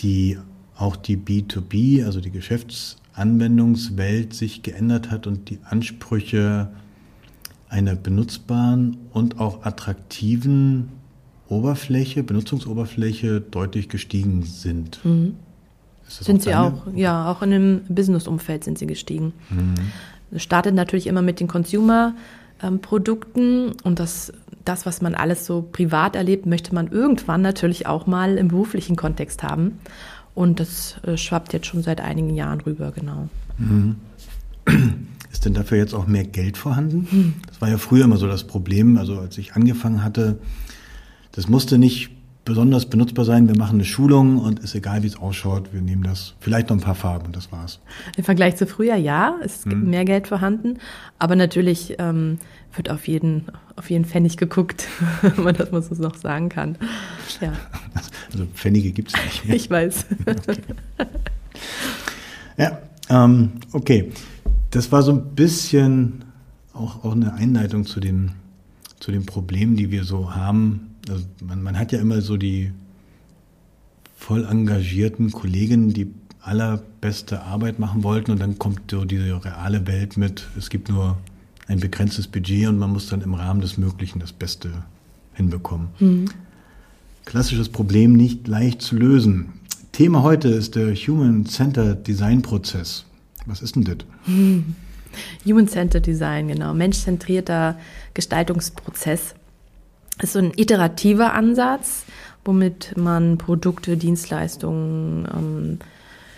die 0.00 0.36
auch 0.76 0.96
die 0.96 1.16
B2B, 1.16 2.04
also 2.04 2.20
die 2.20 2.30
Geschäftsanwendungswelt 2.30 4.34
sich 4.34 4.62
geändert 4.62 5.10
hat 5.10 5.26
und 5.26 5.48
die 5.48 5.60
Ansprüche 5.64 6.68
einer 7.68 7.94
benutzbaren 7.94 8.98
und 9.12 9.40
auch 9.40 9.64
attraktiven 9.64 10.90
Oberfläche, 11.48 12.22
Benutzungsoberfläche 12.22 13.40
deutlich 13.40 13.88
gestiegen 13.88 14.42
sind. 14.42 15.02
Mhm. 15.04 15.36
sind 16.06 16.40
auch 16.40 16.44
sie 16.44 16.54
auch, 16.54 16.86
ja, 16.94 17.30
auch 17.30 17.42
in 17.42 17.50
dem 17.50 17.80
Business-Umfeld 17.88 18.64
sind 18.64 18.78
sie 18.78 18.86
gestiegen. 18.86 19.32
Mhm. 19.50 19.74
Es 20.32 20.42
startet 20.42 20.74
natürlich 20.74 21.06
immer 21.06 21.22
mit 21.22 21.40
den 21.40 21.48
Consumer-Produkten 21.48 23.72
und 23.82 23.98
das, 23.98 24.32
das, 24.64 24.86
was 24.86 25.02
man 25.02 25.14
alles 25.14 25.46
so 25.46 25.62
privat 25.62 26.16
erlebt, 26.16 26.46
möchte 26.46 26.74
man 26.74 26.88
irgendwann 26.88 27.42
natürlich 27.42 27.86
auch 27.86 28.06
mal 28.06 28.38
im 28.38 28.48
beruflichen 28.48 28.96
Kontext 28.96 29.42
haben. 29.42 29.78
Und 30.34 30.60
das 30.60 30.96
äh, 31.02 31.16
schwappt 31.16 31.52
jetzt 31.52 31.66
schon 31.66 31.82
seit 31.82 32.00
einigen 32.00 32.34
Jahren 32.34 32.60
rüber, 32.60 32.92
genau. 32.92 33.28
Mhm. 33.58 33.96
Ist 35.32 35.44
denn 35.44 35.54
dafür 35.54 35.78
jetzt 35.78 35.94
auch 35.94 36.06
mehr 36.06 36.24
Geld 36.24 36.56
vorhanden? 36.56 37.08
Mhm. 37.10 37.34
Das 37.46 37.60
war 37.60 37.68
ja 37.68 37.78
früher 37.78 38.04
immer 38.04 38.16
so 38.16 38.26
das 38.26 38.44
Problem. 38.44 38.98
Also 38.98 39.18
als 39.18 39.38
ich 39.38 39.54
angefangen 39.54 40.04
hatte, 40.04 40.38
das 41.32 41.48
musste 41.48 41.78
nicht 41.78 42.10
besonders 42.44 42.86
benutzbar 42.86 43.24
sein. 43.24 43.48
Wir 43.48 43.56
machen 43.56 43.76
eine 43.76 43.84
Schulung 43.84 44.38
und 44.38 44.60
ist 44.60 44.74
egal, 44.74 45.02
wie 45.02 45.06
es 45.06 45.16
ausschaut. 45.16 45.72
Wir 45.72 45.80
nehmen 45.80 46.02
das, 46.02 46.34
vielleicht 46.40 46.70
noch 46.70 46.76
ein 46.76 46.82
paar 46.82 46.94
Farben 46.94 47.26
und 47.26 47.36
das 47.36 47.52
war's. 47.52 47.80
Im 48.16 48.24
Vergleich 48.24 48.56
zu 48.56 48.66
früher, 48.66 48.96
ja, 48.96 49.36
ist 49.44 49.64
hm. 49.64 49.90
mehr 49.90 50.04
Geld 50.04 50.28
vorhanden. 50.28 50.78
Aber 51.18 51.36
natürlich 51.36 51.96
ähm, 51.98 52.38
wird 52.74 52.90
auf 52.90 53.06
jeden, 53.08 53.46
auf 53.76 53.90
jeden 53.90 54.04
Pfennig 54.04 54.36
geguckt, 54.36 54.88
wenn 55.22 55.44
man 55.44 55.54
das 55.54 55.70
mal 55.70 55.82
so 55.82 55.94
noch 55.94 56.16
sagen 56.16 56.48
kann. 56.48 56.76
Ja. 57.40 57.52
Also 58.32 58.46
Pfennige 58.54 58.92
gibt 58.92 59.12
es 59.12 59.24
nicht 59.24 59.44
mehr. 59.44 59.56
Ich 59.56 59.70
weiß. 59.70 60.06
Okay. 60.26 60.60
Ja, 62.56 62.78
ähm, 63.08 63.52
okay. 63.72 64.12
Das 64.70 64.92
war 64.92 65.02
so 65.02 65.10
ein 65.10 65.34
bisschen 65.34 66.24
auch, 66.72 67.04
auch 67.04 67.12
eine 67.12 67.34
Einleitung 67.34 67.86
zu 67.86 67.98
den, 67.98 68.32
zu 69.00 69.10
den 69.10 69.26
Problemen, 69.26 69.74
die 69.74 69.90
wir 69.90 70.04
so 70.04 70.36
haben 70.36 70.89
also 71.08 71.24
man, 71.44 71.62
man 71.62 71.78
hat 71.78 71.92
ja 71.92 72.00
immer 72.00 72.20
so 72.20 72.36
die 72.36 72.72
voll 74.16 74.44
engagierten 74.44 75.30
Kollegen, 75.32 75.92
die 75.92 76.12
allerbeste 76.42 77.42
Arbeit 77.42 77.78
machen 77.78 78.02
wollten 78.02 78.30
und 78.30 78.40
dann 78.40 78.58
kommt 78.58 78.90
so 78.90 79.04
diese 79.04 79.44
reale 79.44 79.86
Welt 79.86 80.16
mit, 80.16 80.46
es 80.58 80.70
gibt 80.70 80.88
nur 80.88 81.16
ein 81.68 81.80
begrenztes 81.80 82.26
Budget 82.26 82.68
und 82.68 82.78
man 82.78 82.90
muss 82.90 83.08
dann 83.08 83.20
im 83.22 83.34
Rahmen 83.34 83.60
des 83.60 83.78
Möglichen 83.78 84.18
das 84.18 84.32
Beste 84.32 84.70
hinbekommen. 85.34 85.88
Mhm. 86.00 86.26
Klassisches 87.24 87.68
Problem 87.68 88.14
nicht 88.14 88.48
leicht 88.48 88.82
zu 88.82 88.96
lösen. 88.96 89.52
Thema 89.92 90.22
heute 90.22 90.48
ist 90.48 90.74
der 90.74 90.94
Human-Centered 90.94 92.06
Design 92.06 92.42
Prozess. 92.42 93.04
Was 93.46 93.62
ist 93.62 93.76
denn 93.76 93.84
das? 93.84 93.98
Human-Centered 95.46 96.06
Design, 96.06 96.48
genau. 96.48 96.74
Menschzentrierter 96.74 97.78
Gestaltungsprozess 98.14 99.34
ist 100.22 100.32
so 100.32 100.38
ein 100.38 100.52
iterativer 100.56 101.34
Ansatz, 101.34 102.04
womit 102.44 102.96
man 102.96 103.38
Produkte, 103.38 103.96
Dienstleistungen, 103.96 105.28
ähm, 105.34 105.78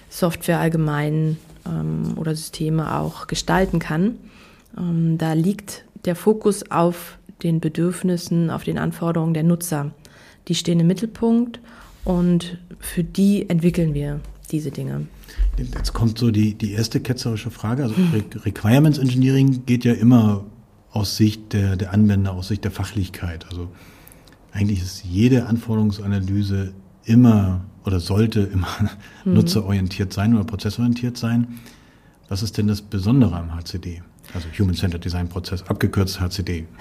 Software 0.08 0.60
allgemein 0.60 1.38
ähm, 1.66 2.16
oder 2.16 2.34
Systeme 2.34 2.98
auch 2.98 3.26
gestalten 3.26 3.78
kann. 3.78 4.16
Ähm, 4.76 5.18
da 5.18 5.32
liegt 5.32 5.84
der 6.04 6.16
Fokus 6.16 6.70
auf 6.70 7.18
den 7.42 7.60
Bedürfnissen, 7.60 8.50
auf 8.50 8.64
den 8.64 8.78
Anforderungen 8.78 9.34
der 9.34 9.42
Nutzer. 9.42 9.90
Die 10.48 10.54
stehen 10.54 10.80
im 10.80 10.86
Mittelpunkt 10.86 11.60
und 12.04 12.58
für 12.78 13.04
die 13.04 13.48
entwickeln 13.48 13.94
wir 13.94 14.20
diese 14.50 14.70
Dinge. 14.70 15.06
Jetzt 15.56 15.92
kommt 15.92 16.18
so 16.18 16.30
die, 16.30 16.54
die 16.54 16.72
erste 16.72 17.00
ketzerische 17.00 17.50
Frage. 17.50 17.84
Also 17.84 17.94
Requirements 18.44 18.98
Engineering 18.98 19.64
geht 19.66 19.84
ja 19.84 19.92
immer 19.92 20.44
aus 20.92 21.16
Sicht 21.16 21.52
der, 21.52 21.76
der 21.76 21.92
Anwender, 21.92 22.32
aus 22.32 22.48
Sicht 22.48 22.64
der 22.64 22.70
Fachlichkeit. 22.70 23.46
Also 23.50 23.68
eigentlich 24.52 24.82
ist 24.82 25.04
jede 25.04 25.46
Anforderungsanalyse 25.46 26.74
immer 27.04 27.62
oder 27.84 27.98
sollte 27.98 28.40
immer 28.40 28.68
mhm. 29.24 29.34
nutzerorientiert 29.34 30.12
sein 30.12 30.34
oder 30.34 30.44
prozessorientiert 30.44 31.16
sein. 31.16 31.58
Was 32.28 32.42
ist 32.42 32.56
denn 32.58 32.66
das 32.66 32.82
Besondere 32.82 33.36
am 33.36 33.54
HCD? 33.54 34.02
Also 34.34 34.48
Human 34.58 34.74
Centered 34.74 35.04
Design 35.04 35.28
Prozess, 35.28 35.62
abgekürzt 35.64 36.20
HCD. 36.20 36.66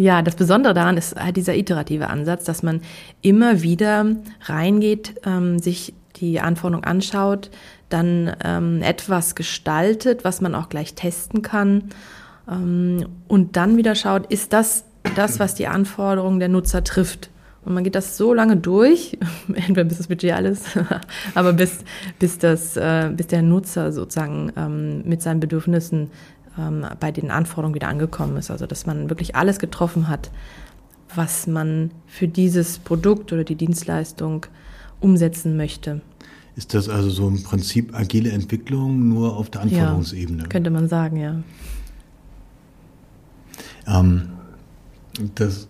Ja, 0.00 0.22
das 0.22 0.36
Besondere 0.36 0.74
daran 0.74 0.96
ist 0.96 1.16
halt 1.16 1.36
dieser 1.36 1.56
iterative 1.56 2.08
Ansatz, 2.08 2.44
dass 2.44 2.62
man 2.62 2.82
immer 3.20 3.62
wieder 3.62 4.06
reingeht, 4.44 5.20
ähm, 5.26 5.58
sich 5.58 5.92
die 6.14 6.38
Anforderung 6.38 6.84
anschaut, 6.84 7.50
dann 7.88 8.32
ähm, 8.44 8.80
etwas 8.82 9.34
gestaltet, 9.34 10.22
was 10.22 10.40
man 10.40 10.54
auch 10.54 10.68
gleich 10.68 10.94
testen 10.94 11.42
kann 11.42 11.90
und 12.54 13.48
dann 13.52 13.76
wieder 13.76 13.94
schaut, 13.94 14.26
ist 14.32 14.52
das 14.52 14.84
das, 15.14 15.38
was 15.38 15.54
die 15.54 15.66
Anforderungen 15.66 16.38
der 16.38 16.48
Nutzer 16.48 16.84
trifft? 16.84 17.30
Und 17.64 17.74
man 17.74 17.84
geht 17.84 17.94
das 17.94 18.16
so 18.16 18.32
lange 18.32 18.56
durch, 18.56 19.18
entweder 19.48 19.84
bis 19.84 19.98
das 19.98 20.06
Budget 20.06 20.32
alles, 20.32 20.62
aber 21.34 21.52
bis, 21.52 21.80
bis, 22.18 22.38
das, 22.38 22.76
äh, 22.76 23.10
bis 23.14 23.26
der 23.26 23.42
Nutzer 23.42 23.92
sozusagen 23.92 24.52
ähm, 24.56 25.02
mit 25.04 25.20
seinen 25.20 25.40
Bedürfnissen 25.40 26.10
ähm, 26.58 26.86
bei 27.00 27.12
den 27.12 27.30
Anforderungen 27.30 27.74
wieder 27.74 27.88
angekommen 27.88 28.36
ist. 28.36 28.50
Also 28.50 28.66
dass 28.66 28.86
man 28.86 29.10
wirklich 29.10 29.36
alles 29.36 29.58
getroffen 29.58 30.08
hat, 30.08 30.30
was 31.14 31.46
man 31.46 31.90
für 32.06 32.28
dieses 32.28 32.78
Produkt 32.78 33.32
oder 33.32 33.44
die 33.44 33.56
Dienstleistung 33.56 34.46
umsetzen 35.00 35.56
möchte. 35.56 36.00
Ist 36.56 36.74
das 36.74 36.88
also 36.88 37.10
so 37.10 37.28
im 37.28 37.42
Prinzip 37.42 37.94
agile 37.94 38.30
Entwicklung 38.30 39.08
nur 39.08 39.36
auf 39.36 39.50
der 39.50 39.60
Anforderungsebene? 39.62 40.42
Ja, 40.42 40.48
könnte 40.48 40.70
man 40.70 40.88
sagen, 40.88 41.16
ja. 41.18 41.36
Ähm, 43.88 44.28
das, 45.34 45.68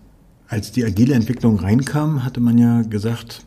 als 0.48 0.72
die 0.72 0.84
agile 0.84 1.14
Entwicklung 1.14 1.58
reinkam, 1.58 2.24
hatte 2.24 2.40
man 2.40 2.58
ja 2.58 2.82
gesagt, 2.82 3.44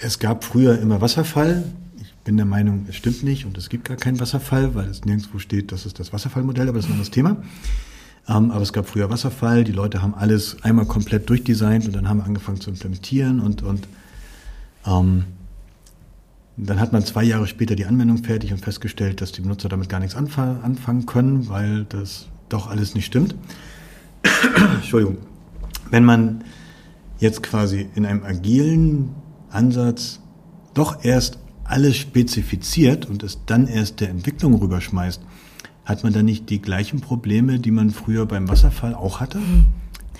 es 0.00 0.18
gab 0.18 0.44
früher 0.44 0.78
immer 0.78 1.00
Wasserfall. 1.00 1.64
Ich 2.00 2.14
bin 2.24 2.36
der 2.36 2.46
Meinung, 2.46 2.86
es 2.88 2.96
stimmt 2.96 3.22
nicht 3.22 3.44
und 3.44 3.58
es 3.58 3.68
gibt 3.68 3.84
gar 3.84 3.96
keinen 3.96 4.18
Wasserfall, 4.18 4.74
weil 4.74 4.88
es 4.88 5.04
nirgendwo 5.04 5.38
steht, 5.38 5.72
das 5.72 5.84
ist 5.84 5.98
das 5.98 6.12
Wasserfallmodell, 6.12 6.68
aber 6.68 6.78
das 6.78 6.86
ist 6.86 6.90
ein 6.90 6.94
anderes 6.94 7.10
Thema. 7.10 7.36
Ähm, 8.28 8.50
aber 8.50 8.62
es 8.62 8.72
gab 8.72 8.86
früher 8.86 9.10
Wasserfall, 9.10 9.64
die 9.64 9.72
Leute 9.72 10.02
haben 10.02 10.14
alles 10.14 10.62
einmal 10.62 10.86
komplett 10.86 11.28
durchdesignt 11.28 11.86
und 11.86 11.94
dann 11.94 12.08
haben 12.08 12.18
wir 12.18 12.24
angefangen 12.24 12.60
zu 12.60 12.70
implementieren 12.70 13.40
und, 13.40 13.62
und 13.62 13.86
ähm, 14.86 15.24
dann 16.56 16.80
hat 16.80 16.92
man 16.92 17.04
zwei 17.04 17.24
Jahre 17.24 17.46
später 17.46 17.74
die 17.74 17.86
Anwendung 17.86 18.18
fertig 18.18 18.52
und 18.52 18.58
festgestellt, 18.58 19.20
dass 19.20 19.32
die 19.32 19.40
Benutzer 19.40 19.68
damit 19.68 19.88
gar 19.88 20.00
nichts 20.00 20.14
anfangen 20.14 21.06
können, 21.06 21.48
weil 21.48 21.84
das 21.84 22.26
doch 22.52 22.68
alles 22.68 22.94
nicht 22.94 23.06
stimmt. 23.06 23.34
Entschuldigung. 24.76 25.18
Wenn 25.90 26.04
man 26.04 26.44
jetzt 27.18 27.42
quasi 27.42 27.88
in 27.94 28.06
einem 28.06 28.22
agilen 28.22 29.10
Ansatz 29.50 30.20
doch 30.74 31.04
erst 31.04 31.38
alles 31.64 31.96
spezifiziert 31.96 33.06
und 33.06 33.22
es 33.22 33.40
dann 33.46 33.66
erst 33.66 34.00
der 34.00 34.10
Entwicklung 34.10 34.54
rüberschmeißt, 34.54 35.20
hat 35.84 36.04
man 36.04 36.12
dann 36.12 36.24
nicht 36.24 36.50
die 36.50 36.60
gleichen 36.60 37.00
Probleme, 37.00 37.58
die 37.58 37.70
man 37.70 37.90
früher 37.90 38.26
beim 38.26 38.48
Wasserfall 38.48 38.94
auch 38.94 39.20
hatte? 39.20 39.40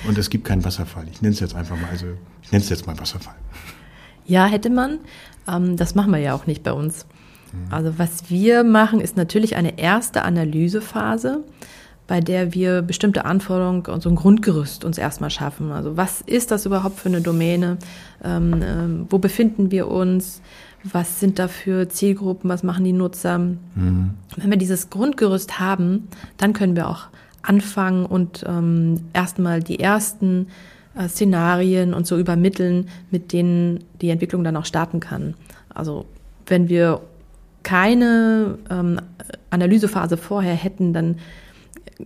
Und 0.06 0.18
es 0.18 0.30
gibt 0.30 0.44
keinen 0.44 0.64
Wasserfall. 0.64 1.06
Ich 1.10 1.22
nenne 1.22 1.34
es 1.34 1.40
jetzt 1.40 1.54
einfach 1.54 1.76
mal, 1.76 1.90
also 1.90 2.06
ich 2.42 2.50
nenne 2.50 2.62
es 2.62 2.70
jetzt 2.70 2.87
mal 2.87 2.99
Wasserfall. 2.99 3.34
Ja, 4.26 4.46
hätte 4.46 4.70
man. 4.70 4.99
Ähm, 5.49 5.76
das 5.76 5.94
machen 5.94 6.12
wir 6.12 6.18
ja 6.18 6.34
auch 6.34 6.46
nicht 6.46 6.62
bei 6.62 6.72
uns. 6.72 7.06
Also 7.70 7.99
was 7.99 8.30
wir 8.30 8.62
machen, 8.62 9.00
ist 9.00 9.16
natürlich 9.16 9.56
eine 9.56 9.78
erste 9.78 10.22
Analysephase 10.22 11.44
bei 12.11 12.21
der 12.21 12.55
wir 12.55 12.83
bestimmte 12.83 13.25
Anforderungen 13.25 13.87
und 13.87 14.02
so 14.02 14.09
ein 14.09 14.17
Grundgerüst 14.17 14.85
uns 14.85 14.99
erstmal 14.99 15.31
schaffen. 15.31 15.71
Also 15.71 15.97
was 15.97 16.23
ist 16.23 16.50
das 16.50 16.67
überhaupt 16.67 16.99
für 16.99 17.09
eine 17.09 17.21
Domäne? 17.21 17.79
Ähm, 18.25 18.61
ähm, 18.64 19.07
wo 19.09 19.19
befinden 19.19 19.71
wir 19.71 19.87
uns? 19.87 20.43
Was 20.83 21.21
sind 21.21 21.38
da 21.38 21.47
für 21.47 21.88
Zielgruppen? 21.88 22.50
Was 22.50 22.64
machen 22.64 22.85
die 22.85 22.93
Nutzer? 22.93 23.38
Mhm. 23.38 24.11
Wenn 24.37 24.50
wir 24.50 24.57
dieses 24.57 24.90
Grundgerüst 24.90 25.61
haben, 25.61 26.09
dann 26.37 26.52
können 26.52 26.75
wir 26.75 26.88
auch 26.88 27.05
anfangen 27.43 28.07
und 28.07 28.45
ähm, 28.45 29.02
erstmal 29.12 29.62
die 29.62 29.79
ersten 29.79 30.49
äh, 30.97 31.07
Szenarien 31.07 31.95
und 31.95 32.09
so 32.09 32.19
übermitteln, 32.19 32.88
mit 33.12 33.33
denen 33.33 33.85
die 34.00 34.11
Entwicklung 34.11 34.43
dann 34.43 34.57
auch 34.57 34.67
starten 34.67 34.99
kann. 34.99 35.35
Also 35.73 36.07
wenn 36.49 36.69
wir 36.69 37.02
keine 37.62 38.59
ähm, 38.69 39.00
Analysephase 39.50 40.17
vorher 40.17 40.55
hätten, 40.55 40.93
dann 40.93 41.14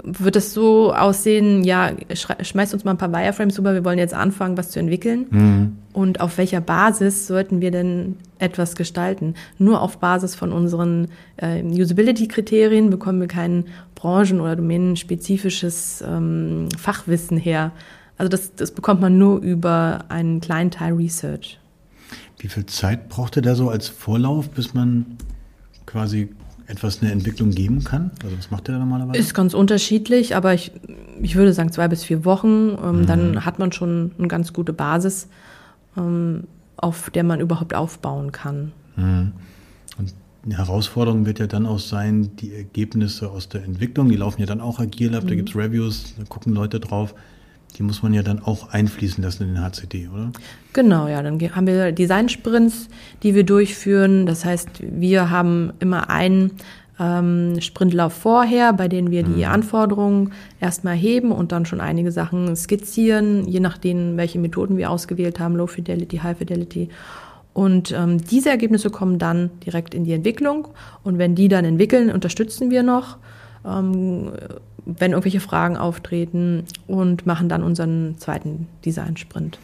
wird 0.02 0.36
es 0.36 0.52
so 0.52 0.92
aussehen, 0.92 1.64
ja, 1.64 1.92
schmeißt 2.12 2.74
uns 2.74 2.84
mal 2.84 2.92
ein 2.92 2.98
paar 2.98 3.12
Wireframes 3.12 3.58
rüber, 3.58 3.74
wir 3.74 3.84
wollen 3.84 3.98
jetzt 3.98 4.14
anfangen, 4.14 4.56
was 4.56 4.70
zu 4.70 4.78
entwickeln. 4.78 5.26
Mhm. 5.30 5.78
Und 5.92 6.20
auf 6.20 6.38
welcher 6.38 6.60
Basis 6.60 7.26
sollten 7.26 7.60
wir 7.60 7.70
denn 7.70 8.16
etwas 8.38 8.74
gestalten? 8.74 9.34
Nur 9.58 9.80
auf 9.80 9.98
Basis 9.98 10.34
von 10.34 10.52
unseren 10.52 11.08
äh, 11.36 11.62
Usability-Kriterien 11.62 12.90
bekommen 12.90 13.20
wir 13.20 13.28
kein 13.28 13.64
branchen- 13.94 14.40
oder 14.40 14.56
domänenspezifisches 14.56 16.02
ähm, 16.06 16.68
Fachwissen 16.78 17.36
her. 17.36 17.72
Also 18.18 18.28
das, 18.28 18.54
das 18.54 18.70
bekommt 18.70 19.00
man 19.00 19.18
nur 19.18 19.38
über 19.38 20.04
einen 20.08 20.40
kleinen 20.40 20.70
Teil 20.70 20.92
Research. 20.92 21.58
Wie 22.38 22.48
viel 22.48 22.66
Zeit 22.66 23.08
braucht 23.08 23.36
ihr 23.36 23.42
da 23.42 23.54
so 23.54 23.70
als 23.70 23.88
Vorlauf, 23.88 24.50
bis 24.50 24.74
man 24.74 25.16
quasi 25.86 26.28
etwas 26.66 27.02
eine 27.02 27.12
Entwicklung 27.12 27.50
geben 27.50 27.84
kann? 27.84 28.10
Also 28.22 28.36
was 28.38 28.50
macht 28.50 28.68
der 28.68 28.74
da 28.74 28.80
normalerweise? 28.80 29.18
Ist 29.18 29.34
ganz 29.34 29.54
unterschiedlich, 29.54 30.36
aber 30.36 30.54
ich, 30.54 30.72
ich 31.22 31.36
würde 31.36 31.52
sagen 31.52 31.72
zwei 31.72 31.88
bis 31.88 32.04
vier 32.04 32.24
Wochen. 32.24 32.76
Ähm, 32.82 33.00
mhm. 33.00 33.06
Dann 33.06 33.44
hat 33.44 33.58
man 33.58 33.72
schon 33.72 34.12
eine 34.18 34.28
ganz 34.28 34.52
gute 34.52 34.72
Basis, 34.72 35.28
ähm, 35.96 36.44
auf 36.76 37.10
der 37.10 37.24
man 37.24 37.40
überhaupt 37.40 37.74
aufbauen 37.74 38.32
kann. 38.32 38.72
Mhm. 38.96 39.32
Und 39.98 40.14
die 40.44 40.56
Herausforderung 40.56 41.26
wird 41.26 41.38
ja 41.38 41.46
dann 41.46 41.66
auch 41.66 41.78
sein, 41.78 42.36
die 42.36 42.54
Ergebnisse 42.54 43.30
aus 43.30 43.48
der 43.48 43.64
Entwicklung, 43.64 44.08
die 44.08 44.16
laufen 44.16 44.40
ja 44.40 44.46
dann 44.46 44.60
auch 44.60 44.78
agil 44.78 45.14
ab, 45.14 45.24
mhm. 45.24 45.28
da 45.28 45.34
gibt 45.34 45.50
es 45.50 45.56
Reviews, 45.56 46.14
da 46.18 46.24
gucken 46.24 46.54
Leute 46.54 46.80
drauf 46.80 47.14
die 47.76 47.82
muss 47.82 48.02
man 48.02 48.14
ja 48.14 48.22
dann 48.22 48.40
auch 48.40 48.70
einfließen 48.70 49.22
lassen 49.22 49.44
in 49.44 49.54
den 49.54 49.62
HCD, 49.62 50.08
oder? 50.12 50.30
Genau, 50.72 51.08
ja. 51.08 51.22
Dann 51.22 51.40
haben 51.54 51.66
wir 51.66 51.92
Design-Sprints, 51.92 52.88
die 53.22 53.34
wir 53.34 53.44
durchführen. 53.44 54.26
Das 54.26 54.44
heißt, 54.44 54.68
wir 54.80 55.30
haben 55.30 55.72
immer 55.80 56.08
einen 56.08 56.52
ähm, 57.00 57.60
Sprintlauf 57.60 58.12
vorher, 58.12 58.72
bei 58.72 58.88
denen 58.88 59.10
wir 59.10 59.24
die 59.24 59.44
mhm. 59.44 59.52
Anforderungen 59.52 60.32
erstmal 60.60 60.94
heben 60.94 61.32
und 61.32 61.52
dann 61.52 61.66
schon 61.66 61.80
einige 61.80 62.12
Sachen 62.12 62.54
skizzieren, 62.54 63.46
je 63.48 63.60
nachdem, 63.60 64.16
welche 64.16 64.38
Methoden 64.38 64.76
wir 64.76 64.90
ausgewählt 64.90 65.40
haben, 65.40 65.56
Low 65.56 65.66
Fidelity, 65.66 66.18
High 66.18 66.38
Fidelity. 66.38 66.88
Und 67.52 67.92
ähm, 67.92 68.18
diese 68.24 68.50
Ergebnisse 68.50 68.90
kommen 68.90 69.18
dann 69.18 69.50
direkt 69.64 69.94
in 69.94 70.04
die 70.04 70.12
Entwicklung. 70.12 70.68
Und 71.04 71.18
wenn 71.18 71.34
die 71.34 71.48
dann 71.48 71.64
entwickeln, 71.64 72.10
unterstützen 72.10 72.70
wir 72.70 72.82
noch. 72.82 73.18
Ähm, 73.64 74.32
wenn 74.86 75.12
irgendwelche 75.12 75.40
Fragen 75.40 75.76
auftreten 75.76 76.64
und 76.86 77.26
machen 77.26 77.48
dann 77.48 77.62
unseren 77.62 78.16
zweiten 78.18 78.66
Design-Sprint. 78.84 79.58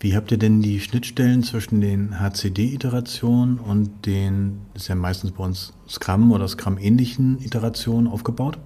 Wie 0.00 0.14
habt 0.14 0.30
ihr 0.30 0.38
denn 0.38 0.60
die 0.60 0.80
Schnittstellen 0.80 1.42
zwischen 1.42 1.80
den 1.80 2.20
HCD-Iterationen 2.20 3.58
und 3.58 4.06
den, 4.06 4.58
das 4.74 4.82
ist 4.82 4.88
ja 4.88 4.94
meistens 4.94 5.32
bei 5.32 5.44
uns 5.44 5.72
Scrum 5.88 6.32
oder 6.32 6.46
Scrum-ähnlichen 6.48 7.38
Iterationen 7.42 8.06
aufgebaut? 8.06 8.58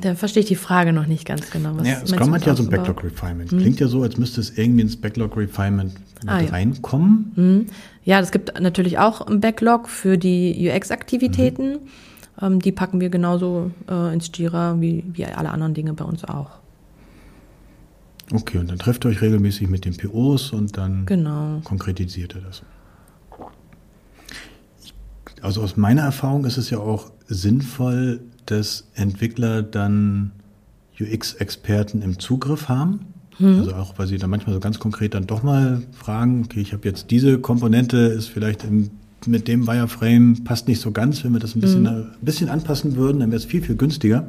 Da 0.00 0.14
verstehe 0.14 0.42
ich 0.42 0.48
die 0.48 0.56
Frage 0.56 0.92
noch 0.92 1.06
nicht 1.06 1.24
ganz 1.24 1.50
genau. 1.50 1.70
Was 1.76 1.88
ja, 1.88 2.06
Scrum 2.06 2.34
hat 2.34 2.44
ja 2.44 2.54
so 2.54 2.64
ein 2.64 2.68
Backlog-Refinement. 2.68 3.50
Hm. 3.50 3.58
Klingt 3.58 3.80
ja 3.80 3.88
so, 3.88 4.02
als 4.02 4.18
müsste 4.18 4.40
es 4.40 4.56
irgendwie 4.56 4.82
ins 4.82 4.96
Backlog-Refinement 4.96 5.94
ah, 6.26 6.40
ja. 6.40 6.50
reinkommen. 6.50 7.32
Hm. 7.34 7.66
Ja, 8.04 8.20
es 8.20 8.30
gibt 8.30 8.60
natürlich 8.60 8.98
auch 8.98 9.26
ein 9.26 9.40
Backlog 9.40 9.88
für 9.88 10.18
die 10.18 10.70
UX-Aktivitäten. 10.70 11.72
Mhm. 11.72 11.78
Ähm, 12.40 12.60
die 12.60 12.72
packen 12.72 13.00
wir 13.00 13.10
genauso 13.10 13.70
äh, 13.88 14.12
ins 14.12 14.30
Jira 14.34 14.80
wie, 14.80 15.04
wie 15.12 15.24
alle 15.24 15.50
anderen 15.50 15.74
Dinge 15.74 15.94
bei 15.94 16.04
uns 16.04 16.24
auch. 16.24 16.50
Okay, 18.32 18.58
und 18.58 18.70
dann 18.70 18.78
trefft 18.78 19.04
ihr 19.04 19.10
euch 19.10 19.22
regelmäßig 19.22 19.68
mit 19.68 19.84
den 19.84 19.96
POs 19.96 20.52
und 20.52 20.76
dann 20.76 21.06
genau. 21.06 21.60
konkretisiert 21.64 22.34
ihr 22.34 22.42
das. 22.42 22.62
Also 25.40 25.62
aus 25.62 25.76
meiner 25.76 26.02
Erfahrung 26.02 26.44
ist 26.44 26.58
es 26.58 26.68
ja 26.70 26.78
auch 26.78 27.10
sinnvoll, 27.26 28.20
dass 28.46 28.88
Entwickler 28.94 29.62
dann 29.62 30.32
UX-Experten 31.00 32.02
im 32.02 32.18
Zugriff 32.18 32.68
haben. 32.68 33.14
Hm. 33.36 33.60
Also 33.60 33.74
auch, 33.74 33.98
weil 33.98 34.08
sie 34.08 34.18
dann 34.18 34.30
manchmal 34.30 34.54
so 34.54 34.60
ganz 34.60 34.78
konkret 34.78 35.14
dann 35.14 35.26
doch 35.26 35.42
mal 35.42 35.82
fragen, 35.92 36.42
okay, 36.44 36.60
ich 36.60 36.72
habe 36.72 36.86
jetzt 36.88 37.10
diese 37.10 37.38
Komponente, 37.38 37.96
ist 37.98 38.28
vielleicht 38.28 38.64
im 38.64 38.90
mit 39.26 39.48
dem 39.48 39.66
Wireframe 39.66 40.44
passt 40.44 40.68
nicht 40.68 40.80
so 40.80 40.92
ganz. 40.92 41.24
Wenn 41.24 41.32
wir 41.32 41.40
das 41.40 41.54
ein 41.54 41.60
bisschen, 41.60 41.82
mhm. 41.82 41.88
ein 41.88 42.16
bisschen 42.20 42.48
anpassen 42.48 42.96
würden, 42.96 43.20
dann 43.20 43.30
wäre 43.30 43.38
es 43.38 43.44
viel, 43.44 43.62
viel 43.62 43.76
günstiger. 43.76 44.28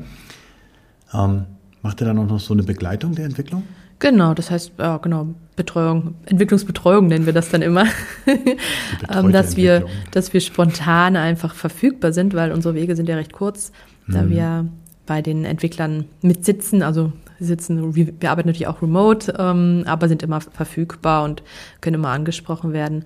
Ähm, 1.14 1.46
macht 1.82 2.02
ihr 2.02 2.06
dann 2.06 2.18
auch 2.18 2.28
noch 2.28 2.40
so 2.40 2.54
eine 2.54 2.64
Begleitung 2.64 3.16
der 3.16 3.26
Entwicklung? 3.26 3.64
Genau, 4.00 4.34
das 4.34 4.50
heißt, 4.50 4.74
ja, 4.80 4.98
genau, 4.98 5.28
Betreuung, 5.58 6.16
Entwicklungsbetreuung 6.26 7.08
nennen 7.08 7.26
wir 7.26 7.34
das 7.34 7.50
dann 7.50 7.62
immer. 7.62 7.86
ähm, 9.14 9.32
dass 9.32 9.58
wir, 9.58 9.86
dass 10.12 10.34
wir 10.34 10.40
spontan 10.40 11.18
einfach 11.18 11.54
verfügbar 11.54 12.14
sind, 12.14 12.34
weil 12.34 12.54
unsere 12.54 12.76
Wege 12.76 12.96
sind 12.96 13.10
ja 13.10 13.16
recht 13.16 13.34
kurz, 13.34 13.74
da 14.08 14.24
mhm. 14.24 14.30
wir 14.30 14.68
bei 15.06 15.22
den 15.22 15.44
Entwicklern 15.44 16.06
mitsitzen, 16.22 16.82
also 16.82 17.12
sitzen, 17.40 17.96
wir, 17.96 18.14
wir 18.20 18.32
arbeiten 18.32 18.48
natürlich 18.48 18.68
auch 18.68 18.82
remote, 18.82 19.34
ähm, 19.38 19.84
aber 19.86 20.08
sind 20.08 20.24
immer 20.24 20.40
verfügbar 20.40 21.24
und 21.24 21.44
können 21.82 21.96
immer 21.96 22.10
angesprochen 22.10 22.74
werden. 22.74 23.06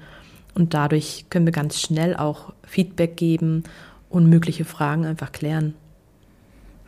Und 0.55 0.73
dadurch 0.73 1.25
können 1.29 1.45
wir 1.45 1.51
ganz 1.51 1.79
schnell 1.79 2.15
auch 2.15 2.53
Feedback 2.63 3.17
geben 3.17 3.63
und 4.09 4.29
mögliche 4.29 4.65
Fragen 4.65 5.05
einfach 5.05 5.31
klären. 5.31 5.73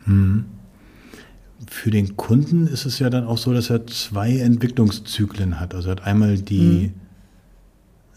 Hm. 0.04 0.44
für 1.68 1.90
den 1.90 2.16
Kunden 2.16 2.68
ist 2.68 2.86
es 2.86 3.00
ja 3.00 3.10
dann 3.10 3.24
auch 3.24 3.38
so, 3.38 3.52
dass 3.52 3.70
er 3.70 3.88
zwei 3.88 4.38
Entwicklungszyklen 4.38 5.58
hat. 5.58 5.74
Also 5.74 5.88
er 5.88 5.92
hat 5.92 6.04
einmal 6.04 6.38
die, 6.38 6.92
mhm. 6.92 6.94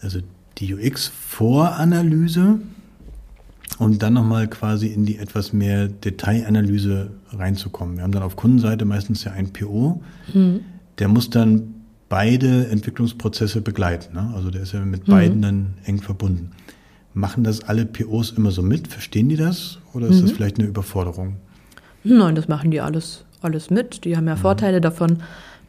also 0.00 0.20
die 0.58 0.72
UX-Voranalyse 0.74 2.60
und 3.78 4.02
dann 4.02 4.12
nochmal 4.12 4.46
quasi 4.46 4.86
in 4.88 5.04
die 5.04 5.18
etwas 5.18 5.52
mehr 5.52 5.88
Detailanalyse 5.88 7.10
reinzukommen. 7.32 7.96
Wir 7.96 8.04
haben 8.04 8.12
dann 8.12 8.22
auf 8.22 8.36
Kundenseite 8.36 8.84
meistens 8.84 9.24
ja 9.24 9.32
ein 9.32 9.52
PO, 9.52 10.00
mhm. 10.32 10.60
der 10.98 11.08
muss 11.08 11.30
dann 11.30 11.79
beide 12.10 12.66
Entwicklungsprozesse 12.66 13.62
begleiten. 13.62 14.14
Ne? 14.14 14.30
Also 14.34 14.50
der 14.50 14.60
ist 14.62 14.72
ja 14.72 14.80
mit 14.80 15.06
mhm. 15.08 15.12
beiden 15.12 15.40
dann 15.40 15.74
eng 15.86 16.02
verbunden. 16.02 16.50
Machen 17.14 17.44
das 17.44 17.62
alle 17.62 17.86
POs 17.86 18.32
immer 18.32 18.50
so 18.50 18.60
mit? 18.62 18.88
Verstehen 18.88 19.30
die 19.30 19.36
das? 19.36 19.78
Oder 19.94 20.08
ist 20.08 20.18
mhm. 20.18 20.22
das 20.22 20.32
vielleicht 20.32 20.58
eine 20.58 20.68
Überforderung? 20.68 21.36
Nein, 22.04 22.34
das 22.34 22.48
machen 22.48 22.70
die 22.70 22.82
alles, 22.82 23.24
alles 23.40 23.70
mit. 23.70 24.04
Die 24.04 24.14
haben 24.16 24.26
ja 24.26 24.34
mhm. 24.34 24.40
Vorteile 24.40 24.82
davon. 24.82 25.22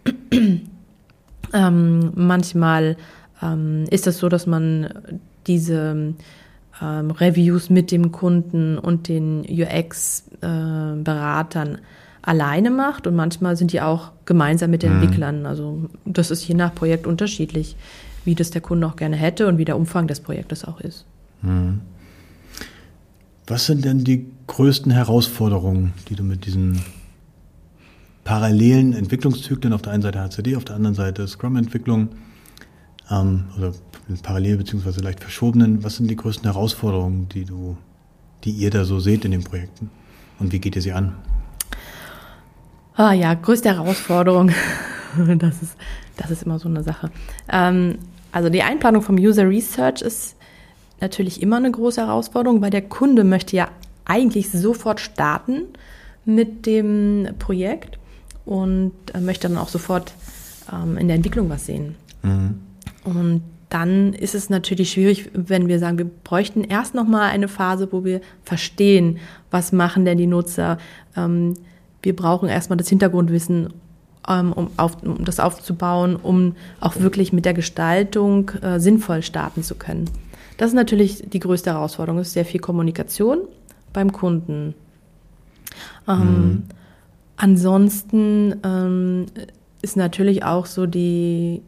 ähm, 1.54 2.12
manchmal 2.16 2.98
ähm, 3.42 3.86
ist 3.90 4.08
es 4.08 4.18
so, 4.18 4.28
dass 4.28 4.46
man 4.48 4.90
diese 5.48 6.16
ähm, 6.82 7.12
Reviews 7.12 7.70
mit 7.70 7.92
dem 7.92 8.12
Kunden 8.12 8.78
und 8.80 9.08
den 9.08 9.42
UX-Beratern 9.42 11.76
äh, 11.76 11.82
alleine 12.22 12.70
macht 12.70 13.08
und 13.08 13.16
manchmal 13.16 13.56
sind 13.56 13.74
die 13.74 13.82
auch 13.82 14.12
gemeinsam 14.26 14.72
mit 14.72 14.84
den 14.84 14.96
mhm. 14.96 15.02
Entwicklern. 15.02 15.46
Also 15.46 15.90
das 16.06 16.32
ist 16.32 16.48
je 16.48 16.56
nach 16.56 16.74
Projekt 16.74 17.08
unterschiedlich, 17.08 17.76
wie 18.26 18.36
das 18.36 18.52
der 18.52 18.62
Kunde 18.62 18.88
auch 18.88 18.96
gerne 18.96 19.16
hätte 19.16 19.48
und 19.48 19.58
wie 19.58 19.66
der 19.66 19.78
Umfang 19.78 20.08
des 20.08 20.20
Projektes 20.20 20.66
auch 20.66 20.80
ist. 20.80 21.06
Mhm. 21.42 21.82
Was 23.48 23.66
sind 23.66 23.84
denn 23.84 24.04
die 24.04 24.28
größten 24.48 24.92
Herausforderungen, 24.92 25.94
die 26.10 26.16
du 26.16 26.24
mit 26.24 26.46
diesen 26.46 26.82
parallelen 28.24 28.94
Entwicklungszyklen 28.94 29.74
auf 29.74 29.82
der 29.82 29.94
einen 29.94 30.04
Seite 30.04 30.20
HCD, 30.20 30.56
auf 30.56 30.66
der 30.66 30.76
anderen 30.76 30.96
Seite 30.96 31.28
Scrum-Entwicklung 31.28 32.10
ähm, 33.10 33.46
oder 33.58 33.74
parallel 34.22 34.58
beziehungsweise 34.58 35.02
leicht 35.02 35.20
verschobenen, 35.20 35.84
was 35.84 35.96
sind 35.96 36.10
die 36.10 36.16
größten 36.16 36.46
Herausforderungen, 36.46 37.28
die 37.30 37.46
du, 37.46 37.78
die 38.44 38.52
ihr 38.52 38.70
da 38.70 38.86
so 38.86 39.00
seht 39.00 39.26
in 39.26 39.32
den 39.32 39.44
Projekten? 39.44 39.90
Und 40.40 40.52
wie 40.52 40.60
geht 40.60 40.76
ihr 40.76 40.82
sie 40.82 40.92
an? 40.92 41.16
Ah 42.96 43.14
ja, 43.14 43.34
größte 43.34 43.70
Herausforderung. 43.70 44.52
Das 45.40 45.62
ist, 45.62 45.76
das 46.16 46.32
ist 46.32 46.44
immer 46.44 46.58
so 46.58 46.70
eine 46.70 46.84
Sache. 46.84 47.12
Ähm, 47.52 47.98
also 48.32 48.48
die 48.48 48.64
Einplanung 48.64 49.02
vom 49.02 49.18
User 49.18 49.50
Research 49.50 50.02
ist 50.02 50.38
natürlich 51.02 51.42
immer 51.42 51.58
eine 51.58 51.70
große 51.70 52.00
Herausforderung, 52.00 52.62
weil 52.62 52.70
der 52.70 52.84
Kunde 52.84 53.26
möchte 53.26 53.58
ja 53.58 53.68
eigentlich 54.06 54.52
sofort 54.52 55.02
starten 55.02 55.64
mit 56.24 56.66
dem 56.66 57.28
Projekt 57.40 58.00
und 58.46 58.94
möchte 59.20 59.50
dann 59.50 59.58
auch 59.58 59.68
sofort 59.68 60.14
ähm, 60.72 60.98
in 60.98 61.08
der 61.08 61.18
Entwicklung 61.18 61.50
was 61.50 61.66
sehen. 61.66 61.96
Mhm. 62.24 62.62
Und 63.04 63.42
dann 63.70 64.14
ist 64.14 64.36
es 64.36 64.50
natürlich 64.50 64.92
schwierig, 64.92 65.30
wenn 65.34 65.68
wir 65.68 65.80
sagen, 65.80 65.98
wir 65.98 66.06
bräuchten 66.06 66.64
erst 66.64 66.94
noch 66.94 67.08
mal 67.08 67.30
eine 67.30 67.48
Phase, 67.48 67.88
wo 67.92 68.04
wir 68.04 68.22
verstehen, 68.44 69.20
was 69.50 69.72
machen 69.72 70.06
denn 70.06 70.18
die 70.18 70.28
Nutzer. 70.28 70.78
Ähm, 71.16 71.56
wir 72.02 72.16
brauchen 72.16 72.50
erstmal 72.50 72.78
das 72.78 72.90
Hintergrundwissen, 72.90 73.74
ähm, 74.28 74.54
um, 74.54 74.70
auf, 74.78 75.02
um 75.04 75.24
das 75.26 75.40
aufzubauen, 75.40 76.16
um 76.16 76.56
auch 76.80 77.00
wirklich 77.00 77.34
mit 77.34 77.46
der 77.46 77.54
Gestaltung 77.54 78.50
äh, 78.62 78.80
sinnvoll 78.80 79.24
starten 79.24 79.64
zu 79.64 79.76
können. 79.76 80.10
Das 80.58 80.70
ist 80.70 80.76
natürlich 80.76 81.24
die 81.30 81.40
größte 81.40 81.72
Herausforderung. 81.72 82.20
Es 82.22 82.28
ist 82.28 82.34
sehr 82.34 82.46
viel 82.46 82.60
Kommunikation 82.60 83.40
beim 83.94 84.12
Kunden. 84.12 84.76
Ähm, 86.08 86.18
mhm. 86.18 86.64
Ansonsten 87.38 88.56
ähm, 88.64 89.26
ist 89.82 89.98
natürlich 89.98 90.44
auch 90.44 90.66
so 90.66 90.86
die 90.86 91.64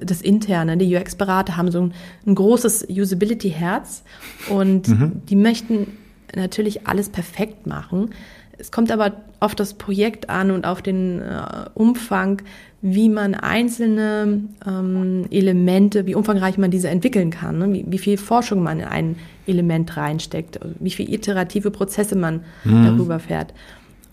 das 0.00 0.22
Interne, 0.22 0.76
die 0.76 0.96
UX-Berater 0.96 1.56
haben 1.56 1.70
so 1.70 1.82
ein, 1.82 1.94
ein 2.26 2.34
großes 2.34 2.86
Usability-Herz 2.88 4.02
und 4.48 4.88
mhm. 4.88 5.22
die 5.28 5.36
möchten 5.36 5.98
natürlich 6.34 6.86
alles 6.86 7.10
perfekt 7.10 7.66
machen. 7.66 8.10
Es 8.58 8.70
kommt 8.70 8.90
aber 8.92 9.12
auf 9.40 9.54
das 9.54 9.74
Projekt 9.74 10.30
an 10.30 10.50
und 10.50 10.66
auf 10.66 10.82
den 10.82 11.20
äh, 11.20 11.44
Umfang, 11.74 12.42
wie 12.82 13.08
man 13.08 13.34
einzelne 13.34 14.44
ähm, 14.66 15.24
Elemente, 15.30 16.06
wie 16.06 16.14
umfangreich 16.14 16.58
man 16.58 16.70
diese 16.70 16.88
entwickeln 16.88 17.30
kann, 17.30 17.58
ne? 17.58 17.72
wie, 17.72 17.84
wie, 17.88 17.98
viel 17.98 18.18
Forschung 18.18 18.62
man 18.62 18.80
in 18.80 18.86
ein 18.86 19.16
Element 19.46 19.96
reinsteckt, 19.96 20.60
wie 20.80 20.90
viel 20.90 21.12
iterative 21.12 21.70
Prozesse 21.70 22.14
man 22.14 22.40
mhm. 22.64 22.84
darüber 22.84 23.18
fährt. 23.18 23.54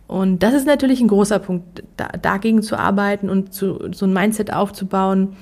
Und 0.08 0.44
das 0.44 0.54
ist 0.54 0.68
natürlich 0.68 1.02
ein 1.02 1.08
großer 1.08 1.40
Punkt, 1.40 1.84
da, 1.98 2.08
dagegen 2.22 2.64
zu 2.64 2.78
arbeiten 2.78 3.30
und 3.30 3.54
zu, 3.54 3.92
so 3.92 4.06
ein 4.06 4.14
Mindset 4.14 4.52
aufzubauen. 4.52 5.38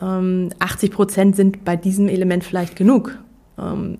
Ähm, 0.00 0.50
80 0.58 0.90
Prozent 0.90 1.36
sind 1.36 1.64
bei 1.64 1.76
diesem 1.76 2.08
Element 2.08 2.44
vielleicht 2.44 2.76
genug. 2.76 3.18
Ähm, 3.58 3.98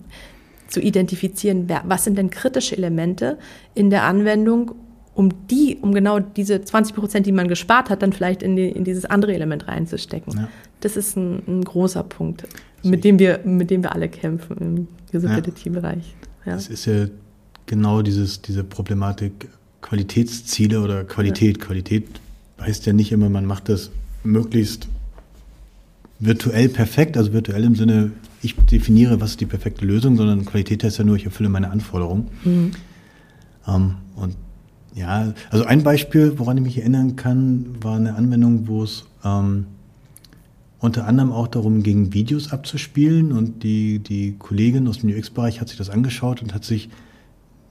zu 0.68 0.80
identifizieren, 0.80 1.68
was 1.84 2.04
sind 2.04 2.18
denn 2.18 2.30
kritische 2.30 2.76
Elemente 2.76 3.38
in 3.74 3.90
der 3.90 4.04
Anwendung, 4.04 4.72
um 5.14 5.30
die, 5.48 5.78
um 5.80 5.94
genau 5.94 6.20
diese 6.20 6.60
20 6.60 6.94
Prozent, 6.94 7.26
die 7.26 7.32
man 7.32 7.48
gespart 7.48 7.88
hat, 7.88 8.02
dann 8.02 8.12
vielleicht 8.12 8.42
in, 8.42 8.56
die, 8.56 8.68
in 8.68 8.84
dieses 8.84 9.06
andere 9.06 9.34
Element 9.34 9.66
reinzustecken. 9.66 10.34
Ja. 10.34 10.48
Das 10.80 10.96
ist 10.96 11.16
ein, 11.16 11.42
ein 11.46 11.64
großer 11.64 12.02
Punkt, 12.02 12.46
mit 12.82 13.02
dem 13.04 13.18
wir, 13.18 13.40
mit 13.44 13.70
dem 13.70 13.82
wir 13.82 13.94
alle 13.94 14.08
kämpfen 14.08 14.56
im 14.58 14.88
Usability-Bereich. 15.18 16.14
Ja. 16.44 16.54
Das 16.54 16.68
ist 16.68 16.84
ja 16.84 17.06
genau 17.64 18.02
dieses, 18.02 18.42
diese 18.42 18.62
Problematik 18.62 19.48
Qualitätsziele 19.80 20.80
oder 20.80 21.04
Qualität. 21.04 21.58
Ja. 21.58 21.64
Qualität 21.64 22.08
heißt 22.60 22.86
ja 22.86 22.92
nicht 22.92 23.12
immer, 23.12 23.30
man 23.30 23.46
macht 23.46 23.68
das 23.68 23.90
möglichst 24.24 24.88
virtuell 26.18 26.68
perfekt, 26.68 27.16
also 27.16 27.32
virtuell 27.32 27.64
im 27.64 27.74
Sinne, 27.74 28.12
ich 28.42 28.56
definiere, 28.56 29.20
was 29.20 29.30
ist 29.30 29.40
die 29.40 29.46
perfekte 29.46 29.84
Lösung, 29.84 30.16
sondern 30.16 30.44
Qualität 30.44 30.84
heißt 30.84 30.98
ja 30.98 31.04
nur, 31.04 31.16
ich 31.16 31.24
erfülle 31.24 31.48
meine 31.48 31.70
Anforderungen. 31.70 32.28
Mhm. 32.44 32.70
Ähm, 33.66 33.94
und 34.14 34.36
ja, 34.94 35.34
also 35.50 35.64
ein 35.64 35.82
Beispiel, 35.82 36.38
woran 36.38 36.56
ich 36.56 36.62
mich 36.62 36.78
erinnern 36.78 37.16
kann, 37.16 37.66
war 37.82 37.96
eine 37.96 38.14
Anwendung, 38.14 38.66
wo 38.66 38.82
es 38.82 39.04
ähm, 39.24 39.66
unter 40.78 41.06
anderem 41.06 41.32
auch 41.32 41.48
darum 41.48 41.82
ging, 41.82 42.14
Videos 42.14 42.52
abzuspielen. 42.52 43.32
Und 43.32 43.62
die, 43.62 43.98
die 43.98 44.36
Kollegin 44.38 44.88
aus 44.88 44.98
dem 44.98 45.10
UX-Bereich 45.10 45.60
hat 45.60 45.68
sich 45.68 45.76
das 45.76 45.90
angeschaut 45.90 46.42
und 46.42 46.54
hat 46.54 46.64
sich 46.64 46.88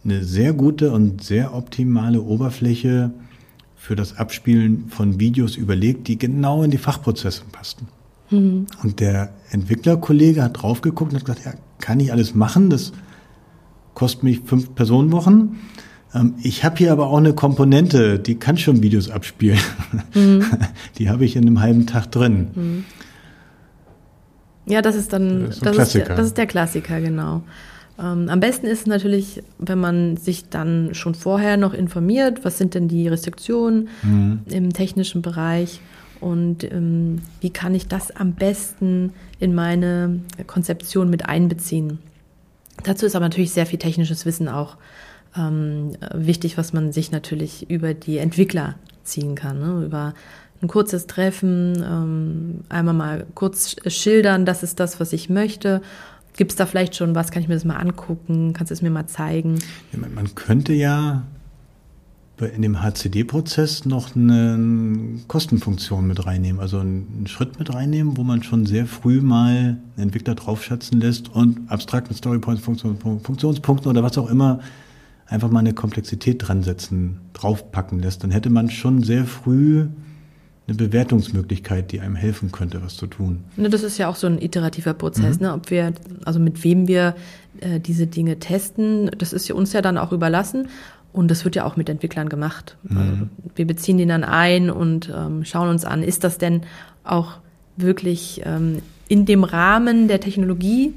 eine 0.04 0.24
sehr 0.24 0.54
gute 0.54 0.92
und 0.92 1.24
sehr 1.24 1.56
optimale 1.56 2.22
Oberfläche 2.22 3.12
für 3.76 3.96
das 3.96 4.18
Abspielen 4.18 4.90
von 4.90 5.20
Videos 5.20 5.56
überlegt, 5.56 6.08
die 6.08 6.18
genau 6.18 6.64
in 6.64 6.72
die 6.72 6.78
Fachprozesse 6.78 7.44
passten. 7.52 7.88
Mhm. 8.30 8.68
Und 8.84 9.00
der 9.00 9.34
Entwicklerkollege 9.52 10.44
hat 10.44 10.62
drauf 10.62 10.82
geguckt 10.82 11.14
und 11.14 11.20
hat 11.20 11.26
gesagt, 11.26 11.46
ja, 11.46 11.54
kann 11.80 12.00
ich 12.00 12.12
alles 12.12 12.36
machen, 12.36 12.70
das 12.70 12.94
kostet 13.94 14.24
mich 14.24 14.42
fünf 14.42 14.76
Personenwochen. 14.76 15.58
Ähm, 16.14 16.36
ich 16.42 16.64
habe 16.64 16.78
hier 16.78 16.92
aber 16.92 17.08
auch 17.08 17.18
eine 17.18 17.34
Komponente, 17.34 18.20
die 18.20 18.36
kann 18.36 18.58
schon 18.58 18.82
Videos 18.82 19.10
abspielen. 19.10 19.60
Mhm. 20.14 20.46
Die 20.98 21.10
habe 21.10 21.26
ich 21.26 21.36
in 21.36 21.44
einem 21.44 21.62
halben 21.62 21.88
Tag 21.88 22.12
drin. 22.12 22.48
Mhm. 22.56 22.86
Ja, 24.68 24.82
das 24.82 24.96
ist 24.96 25.14
dann 25.14 25.48
das 25.48 25.58
ist, 25.58 25.66
das, 25.66 25.78
ist 25.78 25.96
der, 25.96 26.16
das 26.16 26.26
ist 26.28 26.38
der 26.38 26.48
Klassiker, 26.48 27.00
genau. 27.00 27.44
Ähm, 28.00 28.30
am 28.30 28.40
besten 28.40 28.66
ist 28.66 28.82
es 28.82 28.88
natürlich, 28.88 29.44
wenn 29.58 29.80
man 29.80 30.18
sich 30.18 30.50
dann 30.50 30.94
schon 30.94 31.16
vorher 31.16 31.56
noch 31.58 31.74
informiert, 31.74 32.44
was 32.44 32.58
sind 32.58 32.74
denn 32.74 32.88
die 32.88 33.08
Restriktionen 33.08 33.90
mhm. 34.04 34.42
im 34.48 34.74
technischen 34.74 35.22
Bereich 35.22 35.80
und 36.26 36.64
ähm, 36.64 37.22
wie 37.40 37.52
kann 37.52 37.76
ich 37.76 37.88
das 37.88 38.10
am 38.10 38.34
besten 38.34 39.14
in 39.40 39.54
meine 39.54 40.22
Konzeption 40.48 41.12
mit 41.12 41.28
einbeziehen. 41.28 42.00
Dazu 42.84 43.06
ist 43.06 43.16
aber 43.16 43.26
natürlich 43.26 43.52
sehr 43.52 43.68
viel 43.68 43.78
technisches 43.78 44.26
Wissen 44.26 44.50
auch 44.50 44.78
ähm, 45.38 45.92
wichtig, 46.16 46.58
was 46.58 46.74
man 46.74 46.92
sich 46.92 47.12
natürlich 47.12 47.70
über 47.70 47.94
die 47.94 48.18
Entwickler 48.18 48.74
ziehen 49.04 49.36
kann, 49.36 49.60
ne? 49.60 49.86
über 49.86 50.16
ein 50.64 50.68
kurzes 50.68 51.06
Treffen, 51.06 51.76
ähm, 51.86 52.62
einmal 52.70 52.96
mal 52.96 53.28
kurz 53.36 53.76
schildern, 53.86 54.48
das 54.48 54.64
ist 54.64 54.80
das, 54.80 55.00
was 55.00 55.14
ich 55.14 55.30
möchte. 55.30 55.84
Gibt 56.38 56.52
es 56.52 56.58
da 56.58 56.66
vielleicht 56.66 56.96
schon 56.96 57.14
was? 57.14 57.30
Kann 57.30 57.44
ich 57.44 57.48
mir 57.48 57.54
das 57.54 57.66
mal 57.66 57.78
angucken? 57.78 58.54
Kannst 58.54 58.72
du 58.72 58.74
es 58.74 58.82
mir 58.82 58.90
mal 58.90 59.06
zeigen? 59.06 59.60
Ja, 59.94 60.00
man 60.00 60.34
könnte 60.34 60.74
ja 60.74 61.22
in 62.38 62.62
dem 62.62 62.82
HCD-Prozess 62.82 63.86
noch 63.86 64.16
eine 64.16 65.20
Kostenfunktion 65.28 66.06
mit 66.06 66.26
reinnehmen, 66.26 66.60
also 66.60 66.80
einen 66.80 67.26
Schritt 67.28 67.58
mit 67.60 67.74
reinnehmen, 67.74 68.18
wo 68.18 68.24
man 68.24 68.44
schon 68.44 68.66
sehr 68.66 68.88
früh 68.88 69.22
mal 69.22 69.50
einen 69.50 69.80
Entwickler 69.98 70.36
draufschätzen 70.36 71.00
lässt 71.00 71.30
und 71.30 71.72
abstrakt 71.72 72.10
mit 72.10 72.18
Storypoints, 72.18 72.62
Funktionspunkten 72.62 73.90
oder 73.90 74.04
was 74.04 74.18
auch 74.18 74.30
immer 74.30 74.60
einfach 75.28 75.50
mal 75.50 75.60
eine 75.60 75.74
Komplexität 75.74 76.48
dran 76.48 76.64
setzen, 76.64 77.20
draufpacken 77.34 78.00
lässt, 78.00 78.24
dann 78.24 78.32
hätte 78.32 78.50
man 78.50 78.70
schon 78.70 79.04
sehr 79.04 79.26
früh 79.26 79.88
eine 80.68 80.78
Bewertungsmöglichkeit, 80.78 81.92
die 81.92 82.00
einem 82.00 82.16
helfen 82.16 82.52
könnte, 82.52 82.82
was 82.84 82.96
zu 82.96 83.06
tun. 83.06 83.44
Ne, 83.56 83.70
das 83.70 83.84
ist 83.84 84.00
ja 84.00 84.08
auch 84.08 84.16
so 84.16 84.26
ein 84.26 84.42
iterativer 84.42 84.96
Prozess, 84.96 85.40
mhm. 85.40 85.48
ne? 85.48 85.54
ob 85.54 85.70
wir, 85.70 85.94
also 86.26 86.40
mit 86.40 86.64
wem 86.64 86.88
wir 86.88 87.16
äh, 87.60 87.80
diese 87.80 88.08
Dinge 88.08 88.40
testen, 88.40 89.12
das 89.18 89.32
ist 89.32 89.48
ja 89.48 89.54
uns 89.54 89.74
ja 89.74 89.82
dann 89.82 89.98
auch 89.98 90.12
überlassen. 90.12 90.68
Und 91.16 91.32
das 91.32 91.46
wird 91.46 91.56
ja 91.56 91.64
auch 91.66 91.78
mit 91.78 91.88
Entwicklern 91.88 92.28
gemacht. 92.28 92.76
Mhm. 92.84 92.98
Also 92.98 93.12
wir 93.56 93.66
beziehen 93.66 93.98
den 93.98 94.10
dann 94.10 94.26
ein 94.26 94.70
und 94.70 95.10
ähm, 95.16 95.46
schauen 95.46 95.70
uns 95.70 95.86
an, 95.86 96.04
ist 96.04 96.26
das 96.26 96.38
denn 96.38 96.62
auch 97.06 97.38
wirklich 97.78 98.42
ähm, 98.46 98.80
in 99.08 99.26
dem 99.26 99.44
Rahmen 99.46 100.08
der 100.10 100.20
Technologie, 100.20 100.94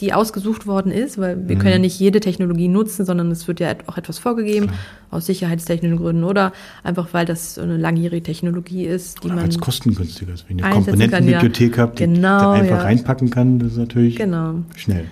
die 0.00 0.12
ausgesucht 0.12 0.66
worden 0.66 0.90
ist, 0.90 1.18
weil 1.18 1.48
wir 1.48 1.54
Mhm. 1.54 1.60
können 1.60 1.72
ja 1.74 1.78
nicht 1.78 2.00
jede 2.00 2.18
Technologie 2.18 2.66
nutzen, 2.66 3.04
sondern 3.06 3.30
es 3.30 3.46
wird 3.46 3.60
ja 3.60 3.72
auch 3.86 3.96
etwas 3.96 4.18
vorgegeben 4.18 4.70
aus 5.12 5.26
sicherheitstechnischen 5.26 5.98
Gründen 5.98 6.24
oder 6.24 6.52
einfach 6.82 7.08
weil 7.12 7.26
das 7.26 7.56
eine 7.60 7.76
langjährige 7.76 8.24
Technologie 8.24 8.86
ist, 8.86 9.22
die 9.22 9.28
Oder 9.28 9.36
man 9.36 9.48
es 9.48 9.58
kostengünstiger 9.60 10.34
ist. 10.34 10.48
Wenn 10.48 10.58
ihr 10.58 10.64
eine 10.64 10.74
Komponentenbibliothek 10.74 11.76
ja. 11.76 11.82
habt, 11.84 12.00
die 12.00 12.06
Genau, 12.06 12.40
da 12.40 12.52
einfach 12.54 12.78
ja. 12.78 12.82
reinpacken 12.82 13.30
kann, 13.30 13.60
das 13.60 13.72
ist 13.72 13.78
natürlich 13.78 14.16
genau. 14.16 14.54
schnell. 14.74 15.04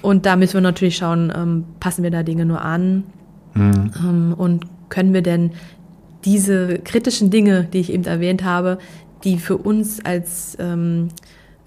Und 0.00 0.26
da 0.26 0.36
müssen 0.36 0.54
wir 0.54 0.60
natürlich 0.60 0.96
schauen, 0.96 1.32
ähm, 1.36 1.64
passen 1.80 2.04
wir 2.04 2.12
da 2.12 2.22
Dinge 2.22 2.44
nur 2.46 2.62
an 2.62 3.02
Mhm. 3.54 3.90
ähm, 4.02 4.34
und 4.36 4.66
können 4.88 5.14
wir 5.14 5.22
denn 5.22 5.52
diese 6.24 6.78
kritischen 6.78 7.30
Dinge, 7.30 7.64
die 7.72 7.78
ich 7.78 7.92
eben 7.92 8.04
erwähnt 8.04 8.44
habe, 8.44 8.78
die 9.24 9.38
für 9.38 9.56
uns 9.56 10.04
als 10.04 10.56
ähm, 10.58 11.08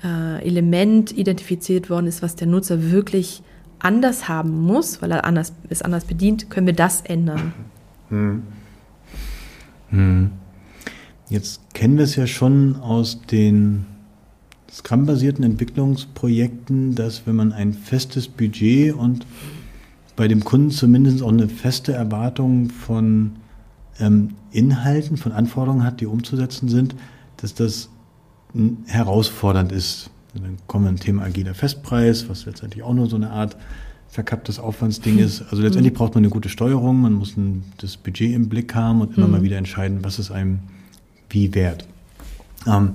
äh, 0.04 0.46
Element 0.46 1.12
identifiziert 1.12 1.90
worden 1.90 2.08
ist, 2.08 2.22
was 2.22 2.36
der 2.36 2.48
Nutzer 2.48 2.92
wirklich 2.92 3.42
anders 3.80 4.28
haben 4.28 4.62
muss, 4.62 5.02
weil 5.02 5.12
er 5.12 5.26
anders, 5.26 5.54
es 5.70 5.82
anders 5.82 6.06
bedient, 6.06 6.50
können 6.50 6.68
wir 6.68 6.74
das 6.74 7.02
ändern. 7.02 7.54
Jetzt 11.30 11.62
kennen 11.74 11.98
wir 11.98 12.04
es 12.04 12.16
ja 12.16 12.28
schon 12.28 12.76
aus 12.78 13.22
den 13.22 13.86
Scrum-basierten 14.72 15.44
Entwicklungsprojekten, 15.44 16.96
dass 16.96 17.28
wenn 17.28 17.36
man 17.36 17.54
ein 17.54 17.74
festes 17.74 18.28
Budget 18.28 18.94
und 18.94 19.26
bei 20.16 20.28
dem 20.28 20.44
Kunden 20.44 20.72
zumindest 20.72 21.22
auch 21.22 21.32
eine 21.32 21.50
feste 21.50 21.94
Erwartung 21.94 22.70
von 22.70 23.34
ähm, 24.00 24.36
Inhalten, 24.52 25.18
von 25.18 25.32
Anforderungen 25.32 25.84
hat, 25.84 26.02
die 26.02 26.06
umzusetzen 26.06 26.70
sind, 26.70 26.96
dass 27.38 27.54
das 27.54 27.90
m, 28.54 28.78
herausfordernd 28.86 29.72
ist. 29.72 30.10
Und 30.36 30.44
dann 30.44 30.58
kommen 30.68 30.86
wir 30.86 30.90
ein 30.90 31.00
Thema 31.00 31.24
agiler 31.24 31.54
Festpreis, 31.54 32.30
was 32.30 32.46
letztendlich 32.46 32.84
auch 32.84 32.94
nur 32.94 33.08
so 33.08 33.16
eine 33.16 33.32
Art 33.32 33.58
verkapptes 34.10 34.60
Aufwandsding 34.60 35.18
ist. 35.18 35.42
Also 35.50 35.64
letztendlich 35.64 35.94
braucht 35.94 36.14
man 36.14 36.24
eine 36.24 36.30
gute 36.30 36.50
Steuerung, 36.50 37.02
man 37.02 37.14
muss 37.14 37.36
ein, 37.36 37.64
das 37.80 37.98
Budget 37.98 38.34
im 38.34 38.48
Blick 38.48 38.76
haben 38.76 39.02
und 39.02 39.18
immer 39.18 39.28
mal 39.28 39.42
wieder 39.42 39.58
entscheiden, 39.58 40.00
was 40.04 40.20
ist 40.20 40.30
einem 40.30 40.60
wie 41.30 41.54
wert. 41.56 41.88
Ähm, 42.68 42.92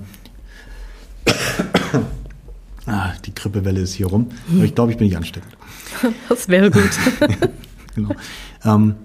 die 3.21 3.33
Grippewelle 3.33 3.79
ist 3.81 3.93
hier 3.93 4.07
rum, 4.07 4.27
aber 4.53 4.63
ich 4.63 4.75
glaube, 4.75 4.91
ich 4.91 4.97
bin 4.97 5.07
nicht 5.07 5.17
ansteckend. 5.17 5.55
Das 6.29 6.47
wäre 6.47 6.71
gut. 6.71 6.89
Genau. 7.95 8.11
Ähm, 8.63 8.95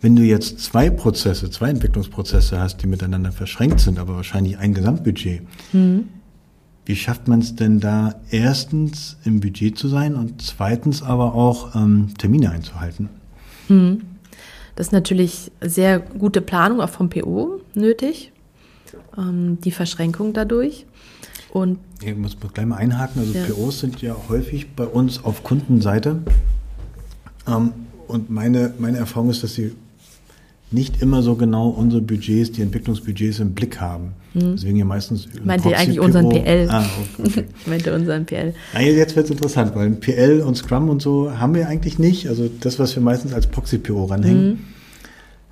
wenn 0.00 0.14
du 0.14 0.22
jetzt 0.22 0.60
zwei 0.60 0.90
Prozesse, 0.90 1.50
zwei 1.50 1.70
Entwicklungsprozesse 1.70 2.60
hast, 2.60 2.82
die 2.82 2.86
miteinander 2.86 3.32
verschränkt 3.32 3.80
sind, 3.80 3.98
aber 3.98 4.14
wahrscheinlich 4.14 4.58
ein 4.58 4.74
Gesamtbudget, 4.74 5.42
wie 6.84 6.96
schafft 6.96 7.26
man 7.26 7.40
es 7.40 7.56
denn 7.56 7.80
da 7.80 8.14
erstens 8.30 9.16
im 9.24 9.40
Budget 9.40 9.76
zu 9.76 9.88
sein 9.88 10.14
und 10.14 10.40
zweitens 10.40 11.02
aber 11.02 11.34
auch 11.34 11.74
ähm, 11.74 12.14
Termine 12.16 12.50
einzuhalten? 12.50 13.08
Das 14.76 14.86
ist 14.86 14.92
natürlich 14.92 15.50
sehr 15.60 15.98
gute 15.98 16.40
Planung 16.40 16.80
auch 16.80 16.88
vom 16.88 17.10
PO 17.10 17.60
nötig, 17.74 18.32
ähm, 19.16 19.58
die 19.60 19.72
Verschränkung 19.72 20.32
dadurch. 20.32 20.86
Und 21.50 21.78
Ich 22.02 22.16
muss 22.16 22.38
muss 22.40 22.52
gleich 22.52 22.66
mal 22.66 22.76
einhaken. 22.76 23.20
Also 23.20 23.32
Ja. 23.32 23.44
POs 23.46 23.80
sind 23.80 24.02
ja 24.02 24.16
häufig 24.28 24.74
bei 24.74 24.84
uns 24.84 25.24
auf 25.24 25.42
Kundenseite. 25.42 26.20
Ähm, 27.46 27.72
und 28.06 28.30
meine, 28.30 28.72
meine 28.78 28.98
Erfahrung 28.98 29.30
ist, 29.30 29.42
dass 29.42 29.54
sie 29.54 29.72
nicht 30.70 31.00
immer 31.00 31.22
so 31.22 31.34
genau 31.34 31.68
unsere 31.68 32.02
Budgets, 32.02 32.52
die 32.52 32.60
Entwicklungsbudgets 32.62 33.40
im 33.40 33.54
Blick 33.54 33.80
haben. 33.80 34.12
Deswegen 34.34 34.76
ja 34.76 34.84
meistens 34.84 35.26
ein 35.26 35.46
meinte 35.46 35.68
Proxy 35.68 35.82
eigentlich 35.82 36.00
unseren. 36.00 36.28
PL. 36.28 36.68
Ah, 36.70 36.84
okay. 37.18 37.44
ich 37.60 37.66
meinte 37.66 37.94
unseren 37.94 38.26
PL. 38.26 38.54
Ah, 38.74 38.80
jetzt 38.80 39.16
wird 39.16 39.24
es 39.24 39.30
interessant, 39.30 39.74
weil 39.74 39.90
PL 39.90 40.42
und 40.42 40.56
Scrum 40.56 40.90
und 40.90 41.00
so 41.00 41.38
haben 41.38 41.54
wir 41.54 41.68
eigentlich 41.68 41.98
nicht. 41.98 42.28
Also 42.28 42.48
das, 42.60 42.78
was 42.78 42.94
wir 42.94 43.02
meistens 43.02 43.32
als 43.32 43.46
Proxy-PO 43.46 44.04
ranhängen. 44.04 44.48
Mhm. 44.48 44.58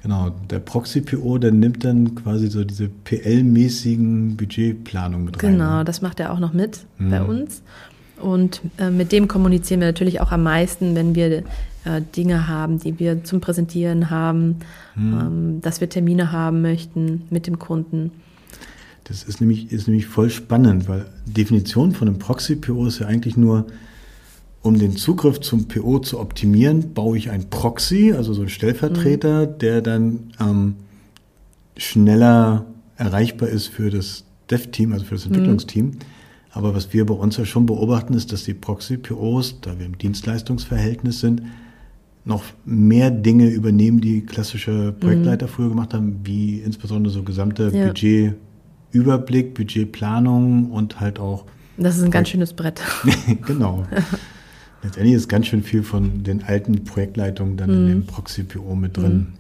Genau, 0.06 0.30
der 0.50 0.60
Proxy-PO, 0.60 1.38
der 1.38 1.50
nimmt 1.50 1.84
dann 1.84 2.14
quasi 2.14 2.46
so 2.46 2.62
diese 2.62 2.88
PL-mäßigen 2.88 4.36
Budgetplanungen 4.36 5.24
mit 5.26 5.42
rein. 5.42 5.54
Genau, 5.54 5.78
ne? 5.78 5.84
das 5.84 6.00
macht 6.00 6.20
er 6.20 6.32
auch 6.32 6.38
noch 6.38 6.52
mit 6.52 6.86
bei 6.96 7.20
uns. 7.20 7.62
Und 8.20 8.60
äh, 8.78 8.90
mit 8.90 9.10
dem 9.10 9.26
kommunizieren 9.26 9.80
wir 9.80 9.88
natürlich 9.88 10.20
auch 10.20 10.30
am 10.30 10.44
meisten, 10.44 10.94
wenn 10.94 11.16
wir 11.16 11.38
äh, 11.38 11.42
Dinge 12.16 12.46
haben, 12.46 12.78
die 12.78 13.00
wir 13.00 13.24
zum 13.24 13.40
Präsentieren 13.40 14.08
haben, 14.08 14.60
ähm, 14.96 15.60
dass 15.60 15.80
wir 15.80 15.88
Termine 15.88 16.30
haben 16.30 16.62
möchten 16.62 17.22
mit 17.30 17.48
dem 17.48 17.58
Kunden. 17.58 18.12
Das 19.02 19.24
ist 19.24 19.40
nämlich, 19.40 19.72
ist 19.72 19.88
nämlich 19.88 20.06
voll 20.06 20.30
spannend, 20.30 20.88
weil 20.88 21.06
Definition 21.26 21.90
von 21.90 22.06
einem 22.06 22.20
Proxy-PO 22.20 22.86
ist 22.86 23.00
ja 23.00 23.08
eigentlich 23.08 23.36
nur, 23.36 23.66
um 24.66 24.78
den 24.78 24.96
Zugriff 24.96 25.40
zum 25.40 25.68
PO 25.68 26.00
zu 26.00 26.18
optimieren, 26.18 26.92
baue 26.92 27.16
ich 27.16 27.30
ein 27.30 27.48
Proxy, 27.48 28.12
also 28.12 28.34
so 28.34 28.42
ein 28.42 28.48
Stellvertreter, 28.48 29.46
der 29.46 29.80
dann 29.80 30.32
ähm, 30.40 30.74
schneller 31.76 32.64
erreichbar 32.96 33.48
ist 33.48 33.68
für 33.68 33.90
das 33.90 34.24
Dev-Team, 34.50 34.92
also 34.92 35.04
für 35.04 35.14
das 35.14 35.26
Entwicklungsteam. 35.26 35.92
Aber 36.50 36.74
was 36.74 36.92
wir 36.92 37.06
bei 37.06 37.14
uns 37.14 37.36
ja 37.36 37.44
schon 37.44 37.66
beobachten, 37.66 38.14
ist, 38.14 38.32
dass 38.32 38.44
die 38.44 38.54
Proxy-POs, 38.54 39.60
da 39.60 39.78
wir 39.78 39.86
im 39.86 39.98
Dienstleistungsverhältnis 39.98 41.20
sind, 41.20 41.42
noch 42.24 42.42
mehr 42.64 43.10
Dinge 43.10 43.48
übernehmen, 43.48 44.00
die 44.00 44.22
klassische 44.22 44.92
Projektleiter 44.98 45.46
früher 45.46 45.68
gemacht 45.68 45.94
haben, 45.94 46.20
wie 46.24 46.58
insbesondere 46.58 47.12
so 47.12 47.22
gesamte 47.22 47.70
Ja. 47.72 47.86
Budgetüberblick, 47.86 49.54
Budgetplanung 49.54 50.72
und 50.72 50.98
halt 50.98 51.20
auch, 51.20 51.44
Das 51.76 51.96
ist 51.98 52.02
ein 52.02 52.10
ganz 52.10 52.30
schönes 52.30 52.52
Brett. 52.52 52.80
genau. 53.46 53.86
Letztendlich 54.82 55.14
ist 55.14 55.28
ganz 55.28 55.46
schön 55.46 55.62
viel 55.62 55.82
von 55.82 56.22
den 56.22 56.42
alten 56.44 56.84
Projektleitungen 56.84 57.56
dann 57.56 57.70
in 57.70 57.88
dem 57.88 58.06
Proxy-PO 58.06 58.74
mit 58.74 58.96
drin. 58.96 59.32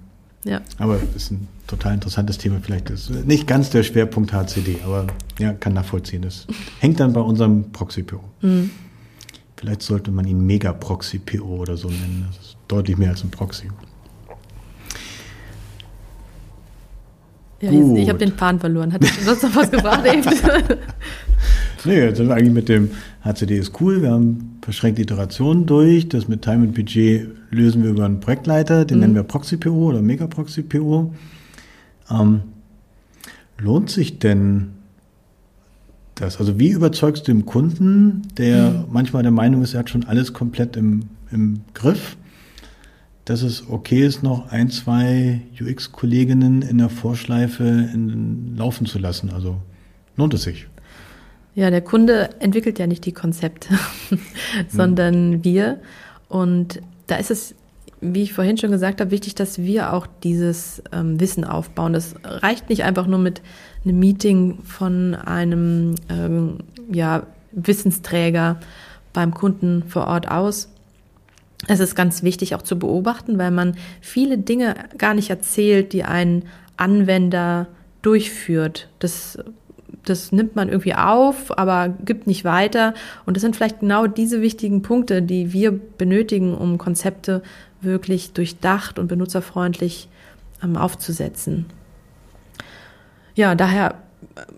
ja. 0.44 0.60
Aber 0.78 0.98
ist 1.14 1.30
ein 1.30 1.46
total 1.66 1.94
interessantes 1.94 2.38
Thema. 2.38 2.58
Vielleicht 2.62 2.90
ist 2.90 3.10
nicht 3.10 3.46
ganz 3.46 3.70
der 3.70 3.82
Schwerpunkt 3.82 4.32
HCD, 4.32 4.78
aber 4.84 5.06
ja, 5.38 5.52
kann 5.52 5.74
nachvollziehen. 5.74 6.22
Das 6.22 6.46
hängt 6.80 7.00
dann 7.00 7.12
bei 7.12 7.20
unserem 7.20 7.70
Proxy-PO. 7.72 8.20
Vielleicht 9.56 9.82
sollte 9.82 10.10
man 10.10 10.26
ihn 10.26 10.44
Mega-Proxy-PO 10.46 11.44
oder 11.44 11.76
so 11.76 11.88
nennen. 11.88 12.26
Das 12.28 12.46
ist 12.46 12.56
deutlich 12.68 12.96
mehr 12.98 13.10
als 13.10 13.22
ein 13.24 13.30
Proxy. 13.30 13.68
ja 17.60 17.70
ich 17.70 18.08
habe 18.08 18.18
den 18.18 18.32
Faden 18.32 18.60
verloren. 18.60 18.92
Hat 18.92 19.04
sonst 19.04 19.42
noch 19.42 19.56
was 19.56 19.70
gefragt? 19.70 20.06
Nee, 21.84 22.00
jetzt 22.00 22.16
sind 22.16 22.28
wir 22.28 22.34
eigentlich 22.34 22.54
mit 22.54 22.68
dem 22.68 22.90
HCD 23.22 23.58
ist 23.58 23.80
cool. 23.80 24.02
Wir 24.02 24.10
haben 24.10 24.58
verschränkte 24.62 25.02
Iterationen 25.02 25.66
durch. 25.66 26.08
Das 26.08 26.28
mit 26.28 26.42
Time 26.42 26.66
und 26.66 26.74
Budget 26.74 27.28
lösen 27.50 27.82
wir 27.82 27.90
über 27.90 28.04
einen 28.04 28.20
Projektleiter. 28.20 28.84
Den 28.84 29.00
nennen 29.00 29.14
wir 29.14 29.22
Proxy-PO 29.22 29.88
oder 29.88 30.02
Mega-Proxy-PO. 30.02 31.14
Ähm, 32.10 32.40
lohnt 33.58 33.90
sich 33.90 34.18
denn 34.18 34.68
das? 36.14 36.38
Also 36.38 36.58
wie 36.58 36.70
überzeugst 36.70 37.28
du 37.28 37.32
den 37.32 37.46
Kunden, 37.46 38.22
der 38.36 38.84
manchmal 38.90 39.22
der 39.22 39.32
Meinung 39.32 39.62
ist, 39.62 39.74
er 39.74 39.80
hat 39.80 39.90
schon 39.90 40.04
alles 40.04 40.32
komplett 40.32 40.76
im, 40.76 41.04
im 41.30 41.60
Griff, 41.74 42.16
dass 43.24 43.42
es 43.42 43.68
okay 43.68 44.06
ist, 44.06 44.22
noch 44.22 44.50
ein, 44.50 44.70
zwei 44.70 45.42
UX-Kolleginnen 45.60 46.62
in 46.62 46.78
der 46.78 46.88
Vorschleife 46.88 47.64
in, 47.64 48.56
laufen 48.56 48.86
zu 48.86 48.98
lassen? 48.98 49.30
Also 49.30 49.56
lohnt 50.16 50.34
es 50.34 50.42
sich? 50.42 50.66
Ja, 51.56 51.70
der 51.70 51.80
Kunde 51.80 52.28
entwickelt 52.38 52.78
ja 52.78 52.86
nicht 52.86 53.06
die 53.06 53.12
Konzepte, 53.12 53.70
sondern 54.68 55.42
wir. 55.42 55.80
Und 56.28 56.82
da 57.06 57.16
ist 57.16 57.30
es, 57.30 57.54
wie 58.02 58.22
ich 58.22 58.34
vorhin 58.34 58.58
schon 58.58 58.70
gesagt 58.70 59.00
habe, 59.00 59.10
wichtig, 59.10 59.34
dass 59.34 59.58
wir 59.58 59.94
auch 59.94 60.06
dieses 60.22 60.82
ähm, 60.92 61.18
Wissen 61.18 61.44
aufbauen. 61.44 61.94
Das 61.94 62.14
reicht 62.22 62.68
nicht 62.68 62.84
einfach 62.84 63.06
nur 63.06 63.18
mit 63.18 63.40
einem 63.86 63.98
Meeting 63.98 64.58
von 64.64 65.14
einem 65.14 65.94
ähm, 66.10 66.58
ja, 66.92 67.26
Wissensträger 67.52 68.60
beim 69.14 69.32
Kunden 69.32 69.82
vor 69.88 70.08
Ort 70.08 70.30
aus. 70.30 70.68
Es 71.68 71.80
ist 71.80 71.94
ganz 71.94 72.22
wichtig 72.22 72.54
auch 72.54 72.60
zu 72.60 72.78
beobachten, 72.78 73.38
weil 73.38 73.50
man 73.50 73.78
viele 74.02 74.36
Dinge 74.36 74.74
gar 74.98 75.14
nicht 75.14 75.30
erzählt, 75.30 75.94
die 75.94 76.04
ein 76.04 76.44
Anwender 76.76 77.68
durchführt. 78.02 78.90
Das 78.98 79.38
das 80.08 80.32
nimmt 80.32 80.56
man 80.56 80.68
irgendwie 80.68 80.94
auf, 80.94 81.56
aber 81.56 81.88
gibt 82.04 82.26
nicht 82.26 82.44
weiter. 82.44 82.94
Und 83.26 83.36
das 83.36 83.42
sind 83.42 83.56
vielleicht 83.56 83.80
genau 83.80 84.06
diese 84.06 84.40
wichtigen 84.40 84.82
Punkte, 84.82 85.22
die 85.22 85.52
wir 85.52 85.72
benötigen, 85.72 86.54
um 86.54 86.78
Konzepte 86.78 87.42
wirklich 87.80 88.32
durchdacht 88.32 88.98
und 88.98 89.08
benutzerfreundlich 89.08 90.08
ähm, 90.62 90.76
aufzusetzen. 90.76 91.66
Ja, 93.34 93.54
daher 93.54 93.96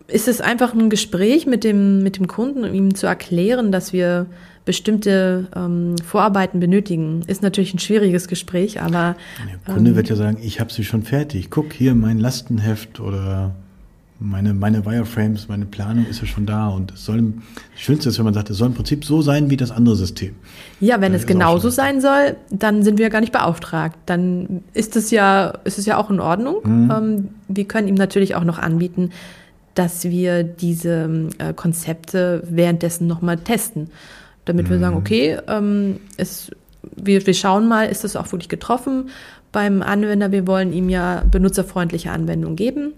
ist 0.06 0.28
es 0.28 0.40
einfach 0.40 0.72
ein 0.72 0.90
Gespräch 0.90 1.46
mit 1.46 1.64
dem, 1.64 2.02
mit 2.02 2.16
dem 2.16 2.26
Kunden, 2.26 2.64
um 2.64 2.74
ihm 2.74 2.94
zu 2.94 3.06
erklären, 3.06 3.72
dass 3.72 3.92
wir 3.92 4.26
bestimmte 4.64 5.46
ähm, 5.56 5.96
Vorarbeiten 6.04 6.60
benötigen. 6.60 7.22
Ist 7.26 7.42
natürlich 7.42 7.74
ein 7.74 7.78
schwieriges 7.78 8.28
Gespräch, 8.28 8.80
aber. 8.80 9.16
Der 9.66 9.74
Kunde 9.74 9.90
ähm, 9.90 9.96
wird 9.96 10.08
ja 10.08 10.16
sagen, 10.16 10.38
ich 10.42 10.60
habe 10.60 10.72
sie 10.72 10.84
schon 10.84 11.02
fertig. 11.02 11.50
Guck 11.50 11.72
hier 11.72 11.94
mein 11.94 12.18
Lastenheft 12.18 13.00
oder 13.00 13.54
meine, 14.20 14.52
meine 14.52 14.84
Wireframes, 14.84 15.48
meine 15.48 15.64
Planung 15.64 16.06
ist 16.06 16.20
ja 16.20 16.26
schon 16.26 16.44
da. 16.44 16.68
Und 16.68 16.92
es 16.92 17.04
soll, 17.04 17.34
das 17.72 17.80
Schönste 17.80 18.08
ist, 18.08 18.18
wenn 18.18 18.24
man 18.24 18.34
sagt, 18.34 18.50
es 18.50 18.56
soll 18.56 18.68
im 18.68 18.74
Prinzip 18.74 19.04
so 19.04 19.22
sein 19.22 19.48
wie 19.50 19.56
das 19.56 19.70
andere 19.70 19.94
System. 19.94 20.34
Ja, 20.80 21.00
wenn 21.00 21.12
das 21.12 21.22
es 21.22 21.26
genauso 21.26 21.70
sein 21.70 22.00
soll, 22.00 22.36
dann 22.50 22.82
sind 22.82 22.98
wir 22.98 23.04
ja 23.04 23.10
gar 23.10 23.20
nicht 23.20 23.32
beauftragt. 23.32 23.96
Dann 24.06 24.62
ist 24.74 24.96
es 24.96 25.10
ja, 25.10 25.52
ist 25.64 25.78
es 25.78 25.86
ja 25.86 25.96
auch 25.98 26.10
in 26.10 26.20
Ordnung. 26.20 26.56
Mhm. 26.64 26.90
Ähm, 26.90 27.28
wir 27.48 27.64
können 27.66 27.86
ihm 27.86 27.94
natürlich 27.94 28.34
auch 28.34 28.44
noch 28.44 28.58
anbieten, 28.58 29.10
dass 29.74 30.04
wir 30.04 30.42
diese 30.42 31.28
äh, 31.38 31.52
Konzepte 31.54 32.42
währenddessen 32.48 33.06
nochmal 33.06 33.36
testen. 33.36 33.90
Damit 34.44 34.66
mhm. 34.66 34.70
wir 34.70 34.78
sagen, 34.80 34.96
okay, 34.96 35.38
ähm, 35.46 36.00
es, 36.16 36.50
wir, 36.96 37.24
wir 37.24 37.34
schauen 37.34 37.68
mal, 37.68 37.84
ist 37.84 38.02
das 38.02 38.16
auch 38.16 38.32
wirklich 38.32 38.48
getroffen 38.48 39.10
beim 39.52 39.82
Anwender? 39.82 40.32
Wir 40.32 40.48
wollen 40.48 40.72
ihm 40.72 40.88
ja 40.88 41.22
benutzerfreundliche 41.30 42.10
Anwendungen 42.10 42.56
geben. 42.56 42.94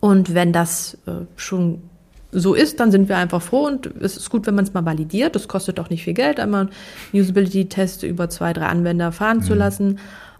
Und 0.00 0.34
wenn 0.34 0.52
das 0.52 0.98
äh, 1.06 1.24
schon 1.36 1.82
so 2.32 2.54
ist, 2.54 2.80
dann 2.80 2.90
sind 2.90 3.08
wir 3.08 3.16
einfach 3.16 3.40
froh 3.40 3.66
und 3.66 3.86
es 4.00 4.16
ist 4.16 4.30
gut, 4.30 4.46
wenn 4.46 4.54
man 4.54 4.64
es 4.64 4.74
mal 4.74 4.84
validiert. 4.84 5.34
Das 5.34 5.48
kostet 5.48 5.80
auch 5.80 5.90
nicht 5.90 6.04
viel 6.04 6.14
Geld, 6.14 6.38
einmal 6.38 6.68
einen 7.12 7.22
Usability-Test 7.22 8.02
über 8.02 8.28
zwei, 8.28 8.52
drei 8.52 8.66
Anwender 8.66 9.12
fahren 9.12 9.38
mhm. 9.38 9.42
zu 9.42 9.54
lassen. 9.54 9.98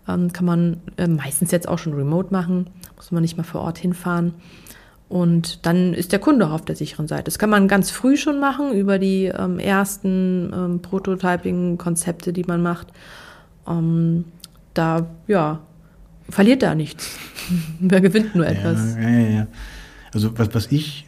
Ähm, 0.08 0.32
kann 0.32 0.44
man 0.44 0.80
äh, 0.96 1.06
meistens 1.06 1.50
jetzt 1.50 1.68
auch 1.68 1.78
schon 1.78 1.94
remote 1.94 2.32
machen, 2.32 2.66
muss 2.96 3.12
man 3.12 3.22
nicht 3.22 3.36
mal 3.36 3.44
vor 3.44 3.62
Ort 3.62 3.78
hinfahren. 3.78 4.34
Und 5.08 5.64
dann 5.64 5.94
ist 5.94 6.12
der 6.12 6.18
Kunde 6.18 6.46
auch 6.46 6.52
auf 6.52 6.64
der 6.64 6.74
sicheren 6.74 7.06
Seite. 7.06 7.24
Das 7.24 7.38
kann 7.38 7.50
man 7.50 7.68
ganz 7.68 7.90
früh 7.90 8.16
schon 8.16 8.40
machen 8.40 8.72
über 8.72 8.98
die 8.98 9.26
ähm, 9.26 9.60
ersten 9.60 10.52
ähm, 10.52 10.82
Prototyping-Konzepte, 10.82 12.32
die 12.32 12.44
man 12.44 12.60
macht. 12.60 12.88
Ähm, 13.68 14.24
da, 14.74 15.06
ja, 15.28 15.60
verliert 16.28 16.62
er 16.62 16.74
nichts. 16.74 17.16
Wer 17.80 18.00
gewinnt 18.00 18.34
nur 18.34 18.46
etwas? 18.46 18.96
Ja, 18.96 19.08
ja, 19.08 19.28
ja. 19.28 19.46
Also 20.12 20.36
was, 20.36 20.54
was 20.54 20.72
ich 20.72 21.06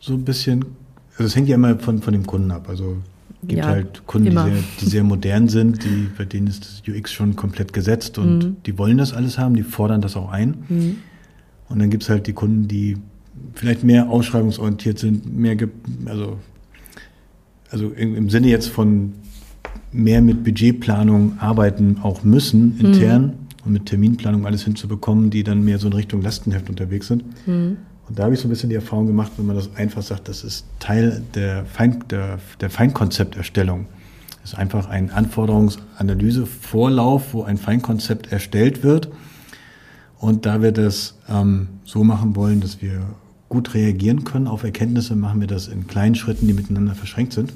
so 0.00 0.14
ein 0.14 0.24
bisschen, 0.24 0.64
also 1.12 1.24
es 1.24 1.36
hängt 1.36 1.48
ja 1.48 1.56
immer 1.56 1.78
von, 1.78 2.00
von 2.00 2.12
dem 2.12 2.26
Kunden 2.26 2.50
ab. 2.50 2.68
Also 2.68 2.98
es 3.42 3.48
gibt 3.48 3.58
ja, 3.58 3.66
halt 3.66 4.06
Kunden, 4.06 4.30
die 4.30 4.36
sehr, 4.36 4.52
die 4.80 4.84
sehr, 4.86 5.04
modern 5.04 5.48
sind, 5.48 5.84
die, 5.84 6.08
bei 6.16 6.24
denen 6.24 6.46
ist 6.46 6.64
das 6.64 6.82
UX 6.88 7.12
schon 7.12 7.36
komplett 7.36 7.72
gesetzt 7.72 8.18
und 8.18 8.38
mhm. 8.38 8.56
die 8.64 8.78
wollen 8.78 8.98
das 8.98 9.12
alles 9.12 9.38
haben, 9.38 9.54
die 9.54 9.62
fordern 9.62 10.00
das 10.00 10.16
auch 10.16 10.30
ein. 10.30 10.64
Mhm. 10.68 10.96
Und 11.68 11.78
dann 11.80 11.90
gibt 11.90 12.04
es 12.04 12.08
halt 12.08 12.26
die 12.26 12.32
Kunden, 12.32 12.68
die 12.68 12.96
vielleicht 13.54 13.84
mehr 13.84 14.08
ausschreibungsorientiert 14.08 14.98
sind, 14.98 15.36
mehr, 15.36 15.56
also, 16.06 16.38
also 17.70 17.90
im 17.90 18.30
Sinne 18.30 18.48
jetzt 18.48 18.68
von 18.68 19.12
mehr 19.92 20.22
mit 20.22 20.44
Budgetplanung 20.44 21.38
arbeiten 21.38 21.98
auch 22.02 22.22
müssen, 22.22 22.78
intern 22.78 23.22
mhm. 23.22 23.45
Und 23.66 23.72
mit 23.72 23.86
Terminplanung 23.86 24.46
alles 24.46 24.64
hinzubekommen, 24.64 25.30
die 25.30 25.42
dann 25.42 25.64
mehr 25.64 25.78
so 25.78 25.88
in 25.88 25.92
Richtung 25.92 26.22
Lastenheft 26.22 26.70
unterwegs 26.70 27.08
sind. 27.08 27.24
Mhm. 27.46 27.78
Und 28.08 28.18
da 28.18 28.24
habe 28.24 28.34
ich 28.34 28.40
so 28.40 28.46
ein 28.46 28.50
bisschen 28.50 28.68
die 28.68 28.74
Erfahrung 28.76 29.06
gemacht, 29.06 29.32
wenn 29.36 29.46
man 29.46 29.56
das 29.56 29.74
einfach 29.74 30.02
sagt, 30.02 30.28
das 30.28 30.44
ist 30.44 30.64
Teil 30.78 31.22
der, 31.34 31.64
Fein, 31.66 32.04
der, 32.08 32.38
der 32.60 32.70
Feinkonzepterstellung. 32.70 33.86
Das 34.42 34.52
ist 34.52 34.58
einfach 34.58 34.88
ein 34.88 35.10
Anforderungsanalysevorlauf, 35.10 37.34
wo 37.34 37.42
ein 37.42 37.58
Feinkonzept 37.58 38.30
erstellt 38.30 38.84
wird. 38.84 39.08
Und 40.18 40.46
da 40.46 40.62
wir 40.62 40.70
das 40.70 41.18
ähm, 41.28 41.66
so 41.84 42.04
machen 42.04 42.36
wollen, 42.36 42.60
dass 42.60 42.80
wir 42.80 43.02
gut 43.48 43.74
reagieren 43.74 44.22
können 44.24 44.46
auf 44.46 44.62
Erkenntnisse, 44.62 45.16
machen 45.16 45.40
wir 45.40 45.48
das 45.48 45.66
in 45.68 45.88
kleinen 45.88 46.14
Schritten, 46.14 46.46
die 46.46 46.52
miteinander 46.52 46.94
verschränkt 46.94 47.32
sind. 47.32 47.52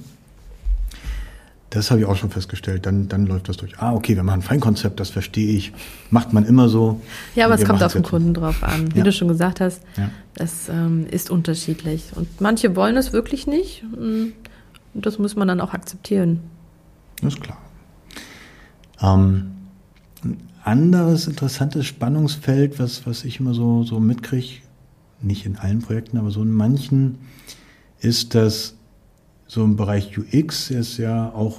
Das 1.71 1.93
habe 1.93 2.01
ich 2.01 2.07
auch 2.07 2.17
schon 2.17 2.31
festgestellt. 2.31 2.85
Dann, 2.85 3.09
dann 3.09 3.27
läuft 3.27 3.49
das 3.49 3.57
durch. 3.57 3.79
Ah, 3.79 3.93
okay, 3.93 4.17
wir 4.17 4.25
machen 4.25 4.41
ein 4.41 4.43
Feinkonzept, 4.43 4.99
das 4.99 5.11
verstehe 5.11 5.57
ich. 5.57 5.73
Macht 6.11 6.33
man 6.33 6.45
immer 6.45 6.69
so. 6.69 7.01
Ja, 7.37 7.47
aber 7.47 7.55
es 7.55 7.65
kommt 7.65 7.83
auf 7.83 7.93
den 7.93 8.03
Kunden 8.03 8.35
drauf 8.35 8.65
an. 8.65 8.93
Wie 8.93 8.99
ja. 8.99 9.05
du 9.05 9.13
schon 9.13 9.29
gesagt 9.29 9.61
hast, 9.61 9.81
ja. 9.97 10.11
es 10.35 10.69
ähm, 10.69 11.07
ist 11.09 11.31
unterschiedlich. 11.31 12.11
Und 12.17 12.41
manche 12.41 12.75
wollen 12.75 12.97
es 12.97 13.13
wirklich 13.13 13.47
nicht. 13.47 13.85
Und 13.93 14.35
das 14.95 15.21
muss 15.21 15.37
man 15.37 15.47
dann 15.47 15.61
auch 15.61 15.73
akzeptieren. 15.73 16.41
Das 17.23 17.35
ist 17.35 17.41
klar. 17.41 17.59
Ähm, 19.01 19.53
ein 20.25 20.39
anderes 20.65 21.29
interessantes 21.29 21.87
Spannungsfeld, 21.87 22.81
was, 22.81 23.07
was 23.07 23.25
ich 23.25 23.39
immer 23.39 23.55
so, 23.55 23.85
so 23.85 24.01
mitkriege, 24.01 24.63
nicht 25.23 25.47
in 25.47 25.57
allen 25.57 25.83
Projekten, 25.83 26.19
aber 26.19 26.33
so 26.33 26.43
in 26.43 26.51
manchen, 26.51 27.19
ist, 28.01 28.35
dass 28.35 28.75
so 29.51 29.65
im 29.65 29.75
Bereich 29.75 30.17
UX 30.17 30.71
es 30.71 30.97
ja 30.97 31.29
auch 31.31 31.59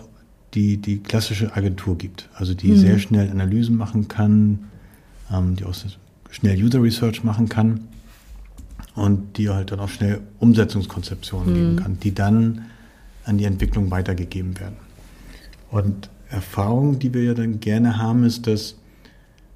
die, 0.54 0.78
die 0.78 1.00
klassische 1.00 1.58
Agentur 1.58 1.98
gibt, 1.98 2.30
also 2.34 2.54
die 2.54 2.70
mhm. 2.70 2.78
sehr 2.78 3.00
schnell 3.00 3.30
Analysen 3.30 3.76
machen 3.76 4.08
kann, 4.08 4.60
ähm, 5.30 5.58
die 5.58 5.66
auch 5.66 5.76
schnell 6.30 6.64
User 6.64 6.82
Research 6.82 7.26
machen 7.26 7.50
kann 7.50 7.82
und 8.96 9.38
die 9.38 9.50
halt 9.50 9.74
dann 9.74 9.82
auch 9.82 9.90
schnell 9.90 10.22
Umsetzungskonzeptionen 10.40 11.50
mhm. 11.50 11.54
geben 11.54 11.76
kann, 11.76 12.00
die 12.00 12.16
dann 12.16 12.62
an 13.26 13.38
die 13.38 13.44
Entwicklung 13.44 13.92
weitergegeben 13.92 14.58
werden. 14.58 14.78
Und 15.70 16.10
Erfahrung, 16.30 16.98
die 16.98 17.14
wir 17.14 17.24
ja 17.24 17.34
dann 17.34 17.60
gerne 17.60 17.98
haben, 17.98 18.24
ist, 18.24 18.48
dass 18.48 18.78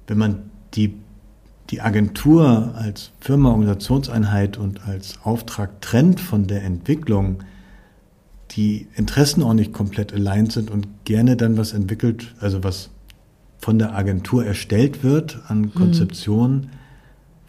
wenn 0.08 0.18
man 0.18 0.42
die 0.74 0.94
die 1.70 1.80
Agentur 1.80 2.74
als 2.76 3.12
Firma, 3.18 3.48
Organisationseinheit 3.48 4.58
und 4.58 4.86
als 4.86 5.18
Auftrag 5.24 5.80
trennt 5.80 6.20
von 6.20 6.46
der 6.46 6.62
Entwicklung, 6.62 7.42
die 8.52 8.86
Interessen 8.94 9.42
auch 9.42 9.54
nicht 9.54 9.72
komplett 9.72 10.12
aligned 10.12 10.52
sind 10.52 10.70
und 10.70 10.86
gerne 11.04 11.36
dann 11.36 11.56
was 11.56 11.72
entwickelt, 11.72 12.34
also 12.40 12.62
was 12.62 12.90
von 13.58 13.78
der 13.78 13.94
Agentur 13.94 14.44
erstellt 14.44 15.02
wird 15.02 15.40
an 15.48 15.62
mhm. 15.62 15.74
Konzeptionen, 15.74 16.56
mhm. 16.56 16.68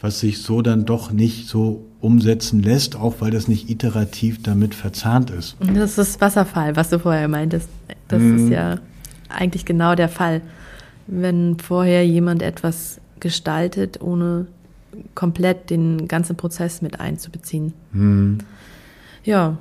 was 0.01 0.19
sich 0.19 0.41
so 0.41 0.61
dann 0.61 0.85
doch 0.85 1.11
nicht 1.11 1.47
so 1.47 1.85
umsetzen 1.99 2.61
lässt, 2.61 2.95
auch 2.95 3.15
weil 3.19 3.31
das 3.31 3.47
nicht 3.47 3.69
iterativ 3.69 4.41
damit 4.43 4.75
verzahnt 4.75 5.29
ist. 5.29 5.57
Das 5.59 5.97
ist 5.97 6.21
Wasserfall, 6.21 6.75
was 6.75 6.89
du 6.89 6.99
vorher 6.99 7.27
meintest. 7.27 7.69
Das 8.07 8.21
mhm. 8.21 8.45
ist 8.45 8.51
ja 8.51 8.79
eigentlich 9.29 9.65
genau 9.65 9.95
der 9.95 10.09
Fall. 10.09 10.41
Wenn 11.07 11.57
vorher 11.59 12.05
jemand 12.05 12.41
etwas 12.41 12.99
gestaltet, 13.19 14.01
ohne 14.01 14.47
komplett 15.15 15.69
den 15.69 16.07
ganzen 16.07 16.35
Prozess 16.35 16.81
mit 16.81 16.99
einzubeziehen. 16.99 17.73
Mhm. 17.91 18.39
Ja, 19.23 19.57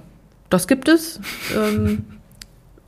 das 0.51 0.67
gibt 0.67 0.89
es. 0.89 1.21
Ähm, 1.57 2.05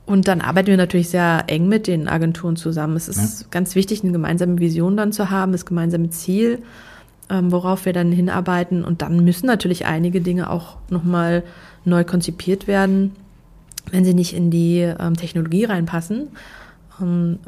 und 0.05 0.27
dann 0.27 0.41
arbeiten 0.41 0.67
wir 0.67 0.77
natürlich 0.77 1.09
sehr 1.09 1.43
eng 1.47 1.67
mit 1.67 1.87
den 1.87 2.07
Agenturen 2.07 2.55
zusammen. 2.55 2.95
Es 2.95 3.07
ist 3.07 3.41
ja. 3.41 3.47
ganz 3.51 3.75
wichtig, 3.75 4.01
eine 4.03 4.11
gemeinsame 4.11 4.59
Vision 4.59 4.97
dann 4.97 5.11
zu 5.11 5.29
haben, 5.29 5.51
das 5.51 5.65
gemeinsame 5.65 6.09
Ziel, 6.09 6.63
ähm, 7.29 7.51
worauf 7.51 7.85
wir 7.85 7.93
dann 7.93 8.11
hinarbeiten. 8.11 8.83
Und 8.83 9.01
dann 9.01 9.23
müssen 9.23 9.45
natürlich 9.45 9.85
einige 9.85 10.21
Dinge 10.21 10.49
auch 10.49 10.77
nochmal 10.89 11.43
neu 11.85 12.03
konzipiert 12.03 12.67
werden, 12.67 13.11
wenn 13.91 14.03
sie 14.03 14.13
nicht 14.13 14.33
in 14.33 14.49
die 14.49 14.79
ähm, 14.79 15.15
Technologie 15.15 15.65
reinpassen, 15.65 16.29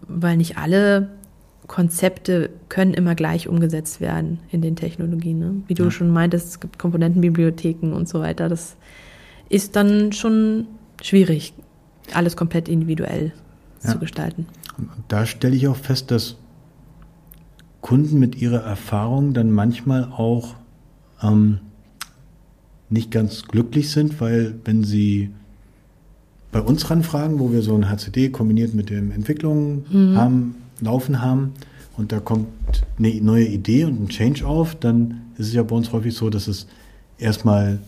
weil 0.08 0.38
nicht 0.38 0.58
alle 0.58 1.10
Konzepte 1.68 2.50
können 2.70 2.94
immer 2.94 3.16
gleich 3.16 3.48
umgesetzt 3.48 4.02
werden 4.02 4.40
in 4.52 4.62
den 4.62 4.76
Technologien. 4.76 5.40
Ne? 5.40 5.54
Wie 5.68 5.74
du 5.74 5.86
ja. 5.86 5.92
schon 5.92 6.10
meintest, 6.10 6.48
es 6.48 6.60
gibt 6.60 6.78
Komponentenbibliotheken 6.78 7.94
und 7.94 8.08
so 8.08 8.20
weiter. 8.20 8.50
Das 8.50 8.76
ist 9.52 9.76
dann 9.76 10.14
schon 10.14 10.68
schwierig, 11.02 11.54
alles 12.14 12.36
komplett 12.38 12.70
individuell 12.70 13.34
ja. 13.84 13.92
zu 13.92 14.00
gestalten. 14.00 14.48
Und 14.78 14.90
da 15.10 15.26
stelle 15.26 15.56
ich 15.56 15.68
auch 15.68 15.76
fest, 15.76 16.12
dass 16.12 16.38
Kunden 17.82 18.20
mit 18.20 18.36
ihrer 18.42 18.62
Erfahrung 18.62 19.34
dann 19.34 19.52
manchmal 19.52 20.06
auch 20.06 20.56
ähm, 21.22 21.60
nicht 22.90 23.12
ganz 23.12 23.44
glücklich 23.44 23.92
sind, 23.92 24.22
weil 24.22 24.56
wenn 24.64 24.84
sie 24.84 25.32
bei 26.52 26.62
uns 26.62 26.90
ranfragen, 26.90 27.40
wo 27.40 27.52
wir 27.52 27.62
so 27.62 27.76
ein 27.76 27.90
HCD 27.90 28.30
kombiniert 28.30 28.74
mit 28.74 28.90
den 28.90 29.12
Entwicklungen 29.12 29.86
mhm. 29.90 30.18
haben, 30.18 30.56
laufen 30.80 31.22
haben 31.22 31.54
und 31.98 32.12
da 32.12 32.20
kommt 32.20 32.48
eine 32.98 33.14
neue 33.22 33.48
Idee 33.48 33.86
und 33.86 34.02
ein 34.02 34.10
Change 34.10 34.46
auf, 34.46 34.76
dann 34.76 35.22
ist 35.38 35.48
es 35.48 35.54
ja 35.54 35.64
bei 35.64 35.76
uns 35.76 35.92
häufig 35.92 36.14
so, 36.14 36.30
dass 36.30 36.48
es 36.48 36.68
erstmal 37.18 37.80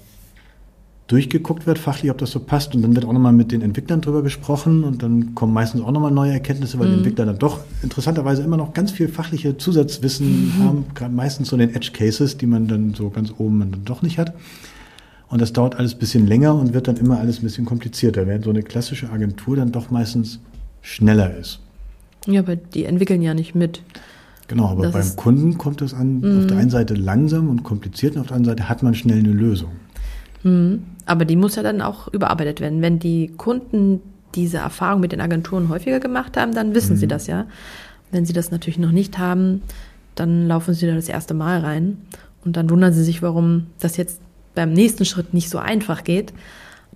durchgeguckt 1.13 1.67
wird, 1.67 1.78
fachlich, 1.78 2.10
ob 2.10 2.17
das 2.17 2.32
so 2.32 2.39
passt. 2.39 2.73
Und 2.73 2.82
dann 2.82 2.95
wird 2.95 3.06
auch 3.06 3.13
nochmal 3.13 3.34
mit 3.34 3.52
den 3.52 3.62
Entwicklern 3.62 4.02
drüber 4.02 4.23
gesprochen 4.23 4.84
und 4.84 5.04
dann 5.04 5.36
kommen 5.36 5.54
meistens 5.54 5.82
auch 5.82 5.91
nochmal 5.91 6.10
neue 6.10 6.32
Erkenntnisse, 6.32 6.80
weil 6.80 6.88
mhm. 6.88 6.91
die 6.91 6.97
Entwickler 6.97 7.26
dann 7.28 7.38
doch 7.38 7.60
interessanterweise 7.84 8.41
immer 8.41 8.58
noch 8.58 8.73
ganz 8.73 8.89
viel 8.89 9.08
fachliche 9.08 9.56
Zusatzwissen 9.56 10.47
mhm. 10.58 10.63
haben, 10.63 10.86
gerade 10.95 11.13
meistens 11.13 11.49
so 11.49 11.56
in 11.56 11.60
den 11.60 11.76
Edge 11.76 11.91
Cases, 11.93 12.36
die 12.36 12.47
man 12.47 12.67
dann 12.67 12.95
so 12.95 13.12
ganz 13.12 13.32
oben 13.38 13.60
dann 13.60 13.86
doch 13.86 14.02
nicht 14.02 14.17
hat. 14.17 14.34
Und 15.30 15.39
das 15.39 15.54
dauert 15.54 15.76
alles 15.76 15.93
ein 15.93 15.99
bisschen 15.99 16.26
länger 16.26 16.56
und 16.56 16.73
wird 16.73 16.88
dann 16.88 16.97
immer 16.97 17.19
alles 17.19 17.39
ein 17.39 17.43
bisschen 17.43 17.65
komplizierter, 17.65 18.26
während 18.26 18.43
so 18.43 18.49
eine 18.49 18.63
klassische 18.63 19.12
Agentur 19.12 19.56
dann 19.56 19.71
doch 19.71 19.91
meistens 19.91 20.39
schneller 20.82 21.38
ist. 21.38 21.60
Ja, 22.26 22.39
aber 22.39 22.56
die 22.56 22.86
entwickeln 22.86 23.21
ja 23.21 23.36
nicht 23.36 23.54
mit. 23.54 23.84
Genau, 24.47 24.69
aber 24.69 24.89
Das 24.89 24.93
beim 24.93 25.15
Kunden 25.15 25.58
kommt 25.60 25.84
es 25.84 25.93
an, 25.93 26.23
auf 26.39 26.47
der 26.47 26.58
einen 26.58 26.71
Seite 26.71 26.95
langsam 26.95 27.49
und 27.49 27.62
kompliziert 27.62 28.15
und 28.15 28.21
auf 28.21 28.28
der 28.28 28.38
anderen 28.38 28.58
Seite 28.58 28.69
hat 28.69 28.82
man 28.82 28.95
schnell 28.95 29.19
eine 29.19 29.32
Lösung. 29.32 29.71
Mhm. 30.43 30.84
Aber 31.06 31.25
die 31.25 31.36
muss 31.36 31.56
ja 31.56 31.63
dann 31.63 31.82
auch 31.82 32.08
überarbeitet 32.08 32.62
werden. 32.62 32.82
Wenn 32.82 32.99
die 32.99 33.34
Kunden 33.38 34.01
diese 34.36 34.58
Erfahrung 34.58 35.01
mit 35.01 35.12
den 35.12 35.21
Agenturen 35.21 35.69
häufiger 35.69 35.99
gemacht 35.99 36.38
haben, 36.38 36.53
dann 36.53 36.73
wissen 36.73 36.97
sie 36.97 37.08
das 37.08 37.27
ja. 37.27 37.45
Wenn 38.12 38.25
sie 38.25 38.34
das 38.34 38.51
natürlich 38.51 38.79
noch 38.79 38.91
nicht 38.91 39.17
haben, 39.17 39.62
dann 40.15 40.47
laufen 40.47 40.73
sie 40.73 40.88
da 40.88 40.93
das 40.93 41.10
erste 41.10 41.34
Mal 41.34 41.60
rein 41.62 41.97
und 42.45 42.58
dann 42.58 42.69
wundern 42.69 42.93
sie 42.93 43.03
sich, 43.03 43.21
warum 43.21 43.67
das 43.79 43.97
jetzt 43.97 44.21
beim 44.56 44.71
nächsten 44.73 45.06
Schritt 45.06 45.34
nicht 45.34 45.49
so 45.49 45.58
einfach 45.58 46.03
geht. 46.03 46.34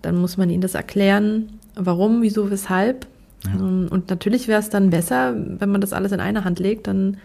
Dann 0.01 0.15
muss 0.17 0.37
man 0.37 0.49
ihnen 0.49 0.61
das 0.61 0.75
erklären, 0.75 1.49
warum, 1.75 2.21
wieso, 2.21 2.51
weshalb. 2.51 3.07
Ähm, 3.45 3.87
Und 3.89 4.09
natürlich 4.09 4.47
wäre 4.47 4.59
es 4.59 4.69
dann 4.69 4.91
besser, 4.91 5.35
wenn 5.35 5.69
man 5.69 5.81
das 5.81 5.93
alles 5.93 6.11
in 6.11 6.19
eine 6.19 6.43
Hand 6.43 6.59
legt, 6.59 6.87
dann 6.87 7.17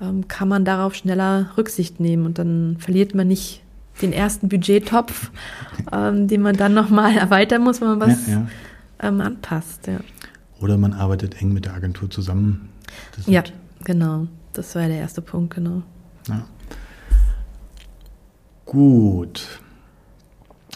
ähm, 0.00 0.28
kann 0.28 0.48
man 0.48 0.64
darauf 0.64 0.94
schneller 0.94 1.50
Rücksicht 1.56 1.98
nehmen 2.00 2.26
und 2.26 2.38
dann 2.38 2.76
verliert 2.78 3.14
man 3.14 3.28
nicht 3.28 3.63
den 4.02 4.12
ersten 4.12 4.48
Budgettopf, 4.48 5.30
ähm, 5.92 6.28
den 6.28 6.42
man 6.42 6.56
dann 6.56 6.74
nochmal 6.74 7.16
erweitern 7.16 7.62
muss, 7.62 7.80
wenn 7.80 7.88
man 7.88 8.00
was 8.00 8.26
Ja, 8.26 8.32
ja. 8.32 8.46
Ähm, 9.08 9.20
anpasst. 9.20 9.86
Ja. 9.86 9.98
Oder 10.60 10.78
man 10.78 10.92
arbeitet 10.92 11.40
eng 11.40 11.52
mit 11.52 11.64
der 11.64 11.74
Agentur 11.74 12.10
zusammen. 12.10 12.68
Das 13.16 13.26
ja, 13.26 13.42
genau. 13.84 14.28
Das 14.52 14.74
war 14.74 14.86
der 14.86 14.98
erste 14.98 15.20
Punkt, 15.20 15.54
genau. 15.54 15.82
Gut. 18.64 19.60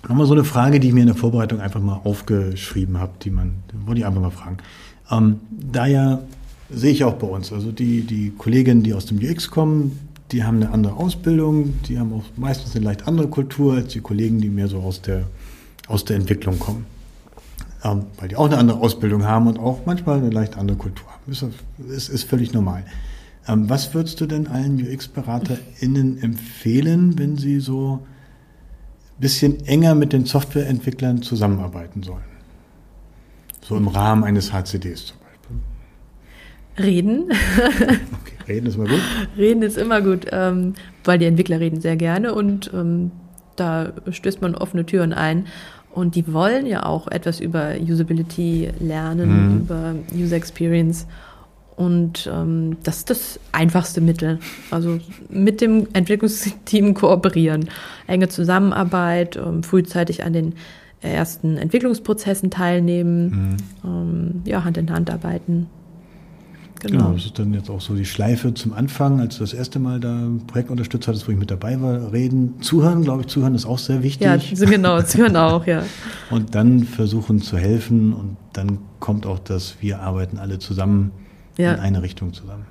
Nochmal 0.09 0.27
so 0.27 0.35
eine 0.35 0.45
Frage, 0.45 0.79
die 0.79 0.89
ich 0.89 0.95
mir 0.95 1.01
in 1.01 1.07
der 1.07 1.17
Vorbereitung 1.17 1.61
einfach 1.61 1.81
mal 1.81 2.01
aufgeschrieben 2.05 2.99
habe, 2.99 3.13
die 3.23 3.31
man, 3.31 3.63
die 3.73 3.87
wollte 3.87 4.01
ich 4.01 4.07
einfach 4.07 4.21
mal 4.21 4.31
fragen. 4.31 4.59
Ähm, 5.11 5.41
da 5.51 5.87
ja 5.87 6.21
sehe 6.71 6.93
ich 6.93 7.05
auch 7.05 7.15
bei 7.15 7.27
uns, 7.27 7.53
also 7.53 7.73
die, 7.73 8.03
die 8.03 8.31
Kolleginnen, 8.37 8.83
die 8.83 8.95
aus 8.95 9.07
dem 9.07 9.19
UX 9.19 9.51
kommen, 9.51 10.08
die 10.33 10.45
haben 10.45 10.57
eine 10.57 10.71
andere 10.71 10.95
Ausbildung, 10.95 11.75
die 11.89 11.99
haben 11.99 12.13
auch 12.13 12.25
meistens 12.37 12.77
eine 12.77 12.85
leicht 12.85 13.07
andere 13.07 13.29
Kultur 13.29 13.75
als 13.75 13.93
die 13.93 14.01
Kollegen, 14.01 14.41
die 14.41 14.49
mehr 14.49 14.69
so 14.69 14.81
aus 14.81 15.01
der, 15.01 15.25
aus 15.87 16.05
der 16.05 16.17
Entwicklung 16.17 16.59
kommen. 16.59 16.87
Ähm, 17.85 18.07
weil 18.19 18.29
die 18.29 18.37
auch 18.37 18.47
eine 18.47 18.59
andere 18.59 18.81
Ausbildung 18.81 19.25
haben 19.25 19.47
und 19.47 19.59
auch 19.59 19.87
manchmal 19.87 20.19
eine 20.19 20.31
leicht 20.31 20.57
andere 20.57 20.77
Kultur 20.77 21.07
haben. 21.11 21.33
Ist, 21.33 21.45
ist, 21.89 22.09
ist 22.09 22.25
völlig 22.25 22.53
normal. 22.53 22.85
Ähm, 23.47 23.69
was 23.71 23.95
würdest 23.95 24.21
du 24.21 24.27
denn 24.27 24.49
allen 24.49 24.85
UX-BeraterInnen 24.85 26.21
empfehlen, 26.21 27.19
wenn 27.19 27.37
sie 27.37 27.61
so 27.61 28.01
ein 29.17 29.21
bisschen 29.21 29.65
enger 29.65 29.95
mit 29.95 30.13
den 30.13 30.27
Softwareentwicklern 30.27 31.23
zusammenarbeiten 31.23 32.03
sollen? 32.03 32.25
So 33.63 33.77
im 33.77 33.89
Rahmen 33.89 34.25
eines 34.25 34.53
HCDs 34.53 35.07
zum. 35.07 35.18
Reden. 36.79 37.25
Okay, 38.23 38.37
reden 38.47 38.67
ist 38.67 38.77
mal 38.79 38.87
gut. 38.87 39.01
reden 39.37 39.63
ist 39.63 39.77
immer 39.79 40.01
gut, 40.01 40.27
ähm, 40.33 40.75
weil 41.05 41.19
die 41.19 41.27
Entwickler 41.27 41.61
reden 41.61 41.81
sehr 41.81 41.97
gerne 41.97 42.35
und 42.35 42.71
ähm, 42.75 43.11
da 43.57 43.93
stößt 44.11 44.41
man 44.41 44.55
offene 44.55 44.87
Türen 44.87 45.13
ein. 45.13 45.47
Und 45.91 46.15
die 46.15 46.33
wollen 46.33 46.67
ja 46.67 46.85
auch 46.87 47.09
etwas 47.09 47.41
über 47.41 47.73
Usability 47.81 48.71
lernen, 48.79 49.29
Mhm. 49.53 49.59
über 49.59 49.95
User 50.15 50.37
Experience. 50.37 51.07
Und 51.75 52.29
ähm, 52.33 52.77
das 52.85 52.99
ist 52.99 53.11
das 53.11 53.41
einfachste 53.53 54.01
Mittel. 54.01 54.39
Also 54.71 54.99
mit 55.29 55.61
dem 55.61 55.87
Entwicklungsteam 55.93 56.95
kooperieren, 56.95 57.69
enge 58.07 58.29
Zusammenarbeit, 58.29 59.37
ähm, 59.37 59.63
frühzeitig 59.63 60.25
an 60.25 60.33
den 60.33 60.55
ersten 61.01 61.57
Entwicklungsprozessen 61.57 62.51
teilnehmen, 62.51 63.57
ähm, 63.85 64.43
ja, 64.45 64.65
Hand 64.65 64.77
in 64.77 64.91
Hand 64.93 65.11
arbeiten. 65.11 65.69
Genau. 66.81 67.13
das 67.13 67.25
ist 67.27 67.39
dann 67.39 67.53
jetzt 67.55 67.71
auch 67.71 67.81
so 67.81 67.95
die 67.95 68.05
Schleife 68.05 68.55
zum 68.55 68.73
Anfang, 68.73 69.21
als 69.21 69.37
du 69.39 69.41
das 69.41 69.53
erste 69.53 69.79
Mal 69.79 69.99
da 69.99 70.15
ein 70.15 70.47
Projekt 70.47 70.71
unterstützt 70.71 71.09
hattest, 71.09 71.27
wo 71.27 71.33
ich 71.33 71.39
mit 71.39 71.51
dabei 71.51 71.81
war, 71.81 72.13
reden, 72.13 72.61
zuhören, 72.61 73.03
glaube 73.03 73.23
ich, 73.23 73.27
zuhören 73.27 73.55
ist 73.55 73.67
auch 73.67 73.79
sehr 73.79 74.03
wichtig. 74.03 74.27
Ja, 74.27 74.37
genau, 74.67 75.03
zuhören 75.03 75.37
auch, 75.37 75.67
ja. 75.67 75.83
Und 76.31 76.55
dann 76.55 76.85
versuchen 76.85 77.41
zu 77.41 77.57
helfen 77.59 78.13
und 78.13 78.37
dann 78.53 78.79
kommt 79.01 79.27
auch 79.27 79.39
das, 79.39 79.77
wir 79.81 80.01
arbeiten 80.01 80.39
alle 80.39 80.59
zusammen 80.59 81.11
Ja. 81.57 81.73
in 81.75 81.81
eine 81.81 82.03
Richtung 82.03 82.33
zusammen. 82.33 82.67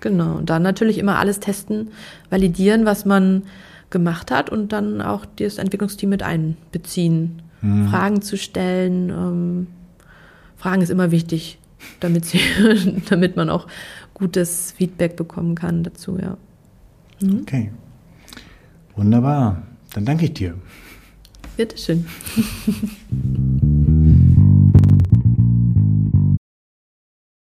Genau. 0.00 0.36
Und 0.36 0.48
dann 0.48 0.62
natürlich 0.62 0.96
immer 0.98 1.18
alles 1.18 1.40
testen, 1.40 1.90
validieren, 2.30 2.86
was 2.86 3.04
man 3.04 3.42
gemacht 3.90 4.30
hat 4.30 4.48
und 4.50 4.72
dann 4.72 5.02
auch 5.02 5.26
das 5.36 5.58
Entwicklungsteam 5.58 6.08
mit 6.08 6.22
einbeziehen. 6.22 7.42
Fragen 7.90 8.22
zu 8.22 8.38
stellen. 8.38 9.10
Ähm, 9.10 9.66
Fragen 10.56 10.80
ist 10.80 10.88
immer 10.88 11.10
wichtig, 11.10 11.58
damit, 12.00 12.24
sie, 12.24 12.40
damit 13.08 13.36
man 13.36 13.50
auch 13.50 13.66
gutes 14.14 14.72
Feedback 14.72 15.16
bekommen 15.16 15.54
kann 15.54 15.82
dazu, 15.82 16.18
ja. 16.18 16.36
Okay. 17.42 17.70
Wunderbar. 18.96 19.62
Dann 19.94 20.04
danke 20.04 20.26
ich 20.26 20.34
dir. 20.34 20.54
Bitteschön. 21.56 22.06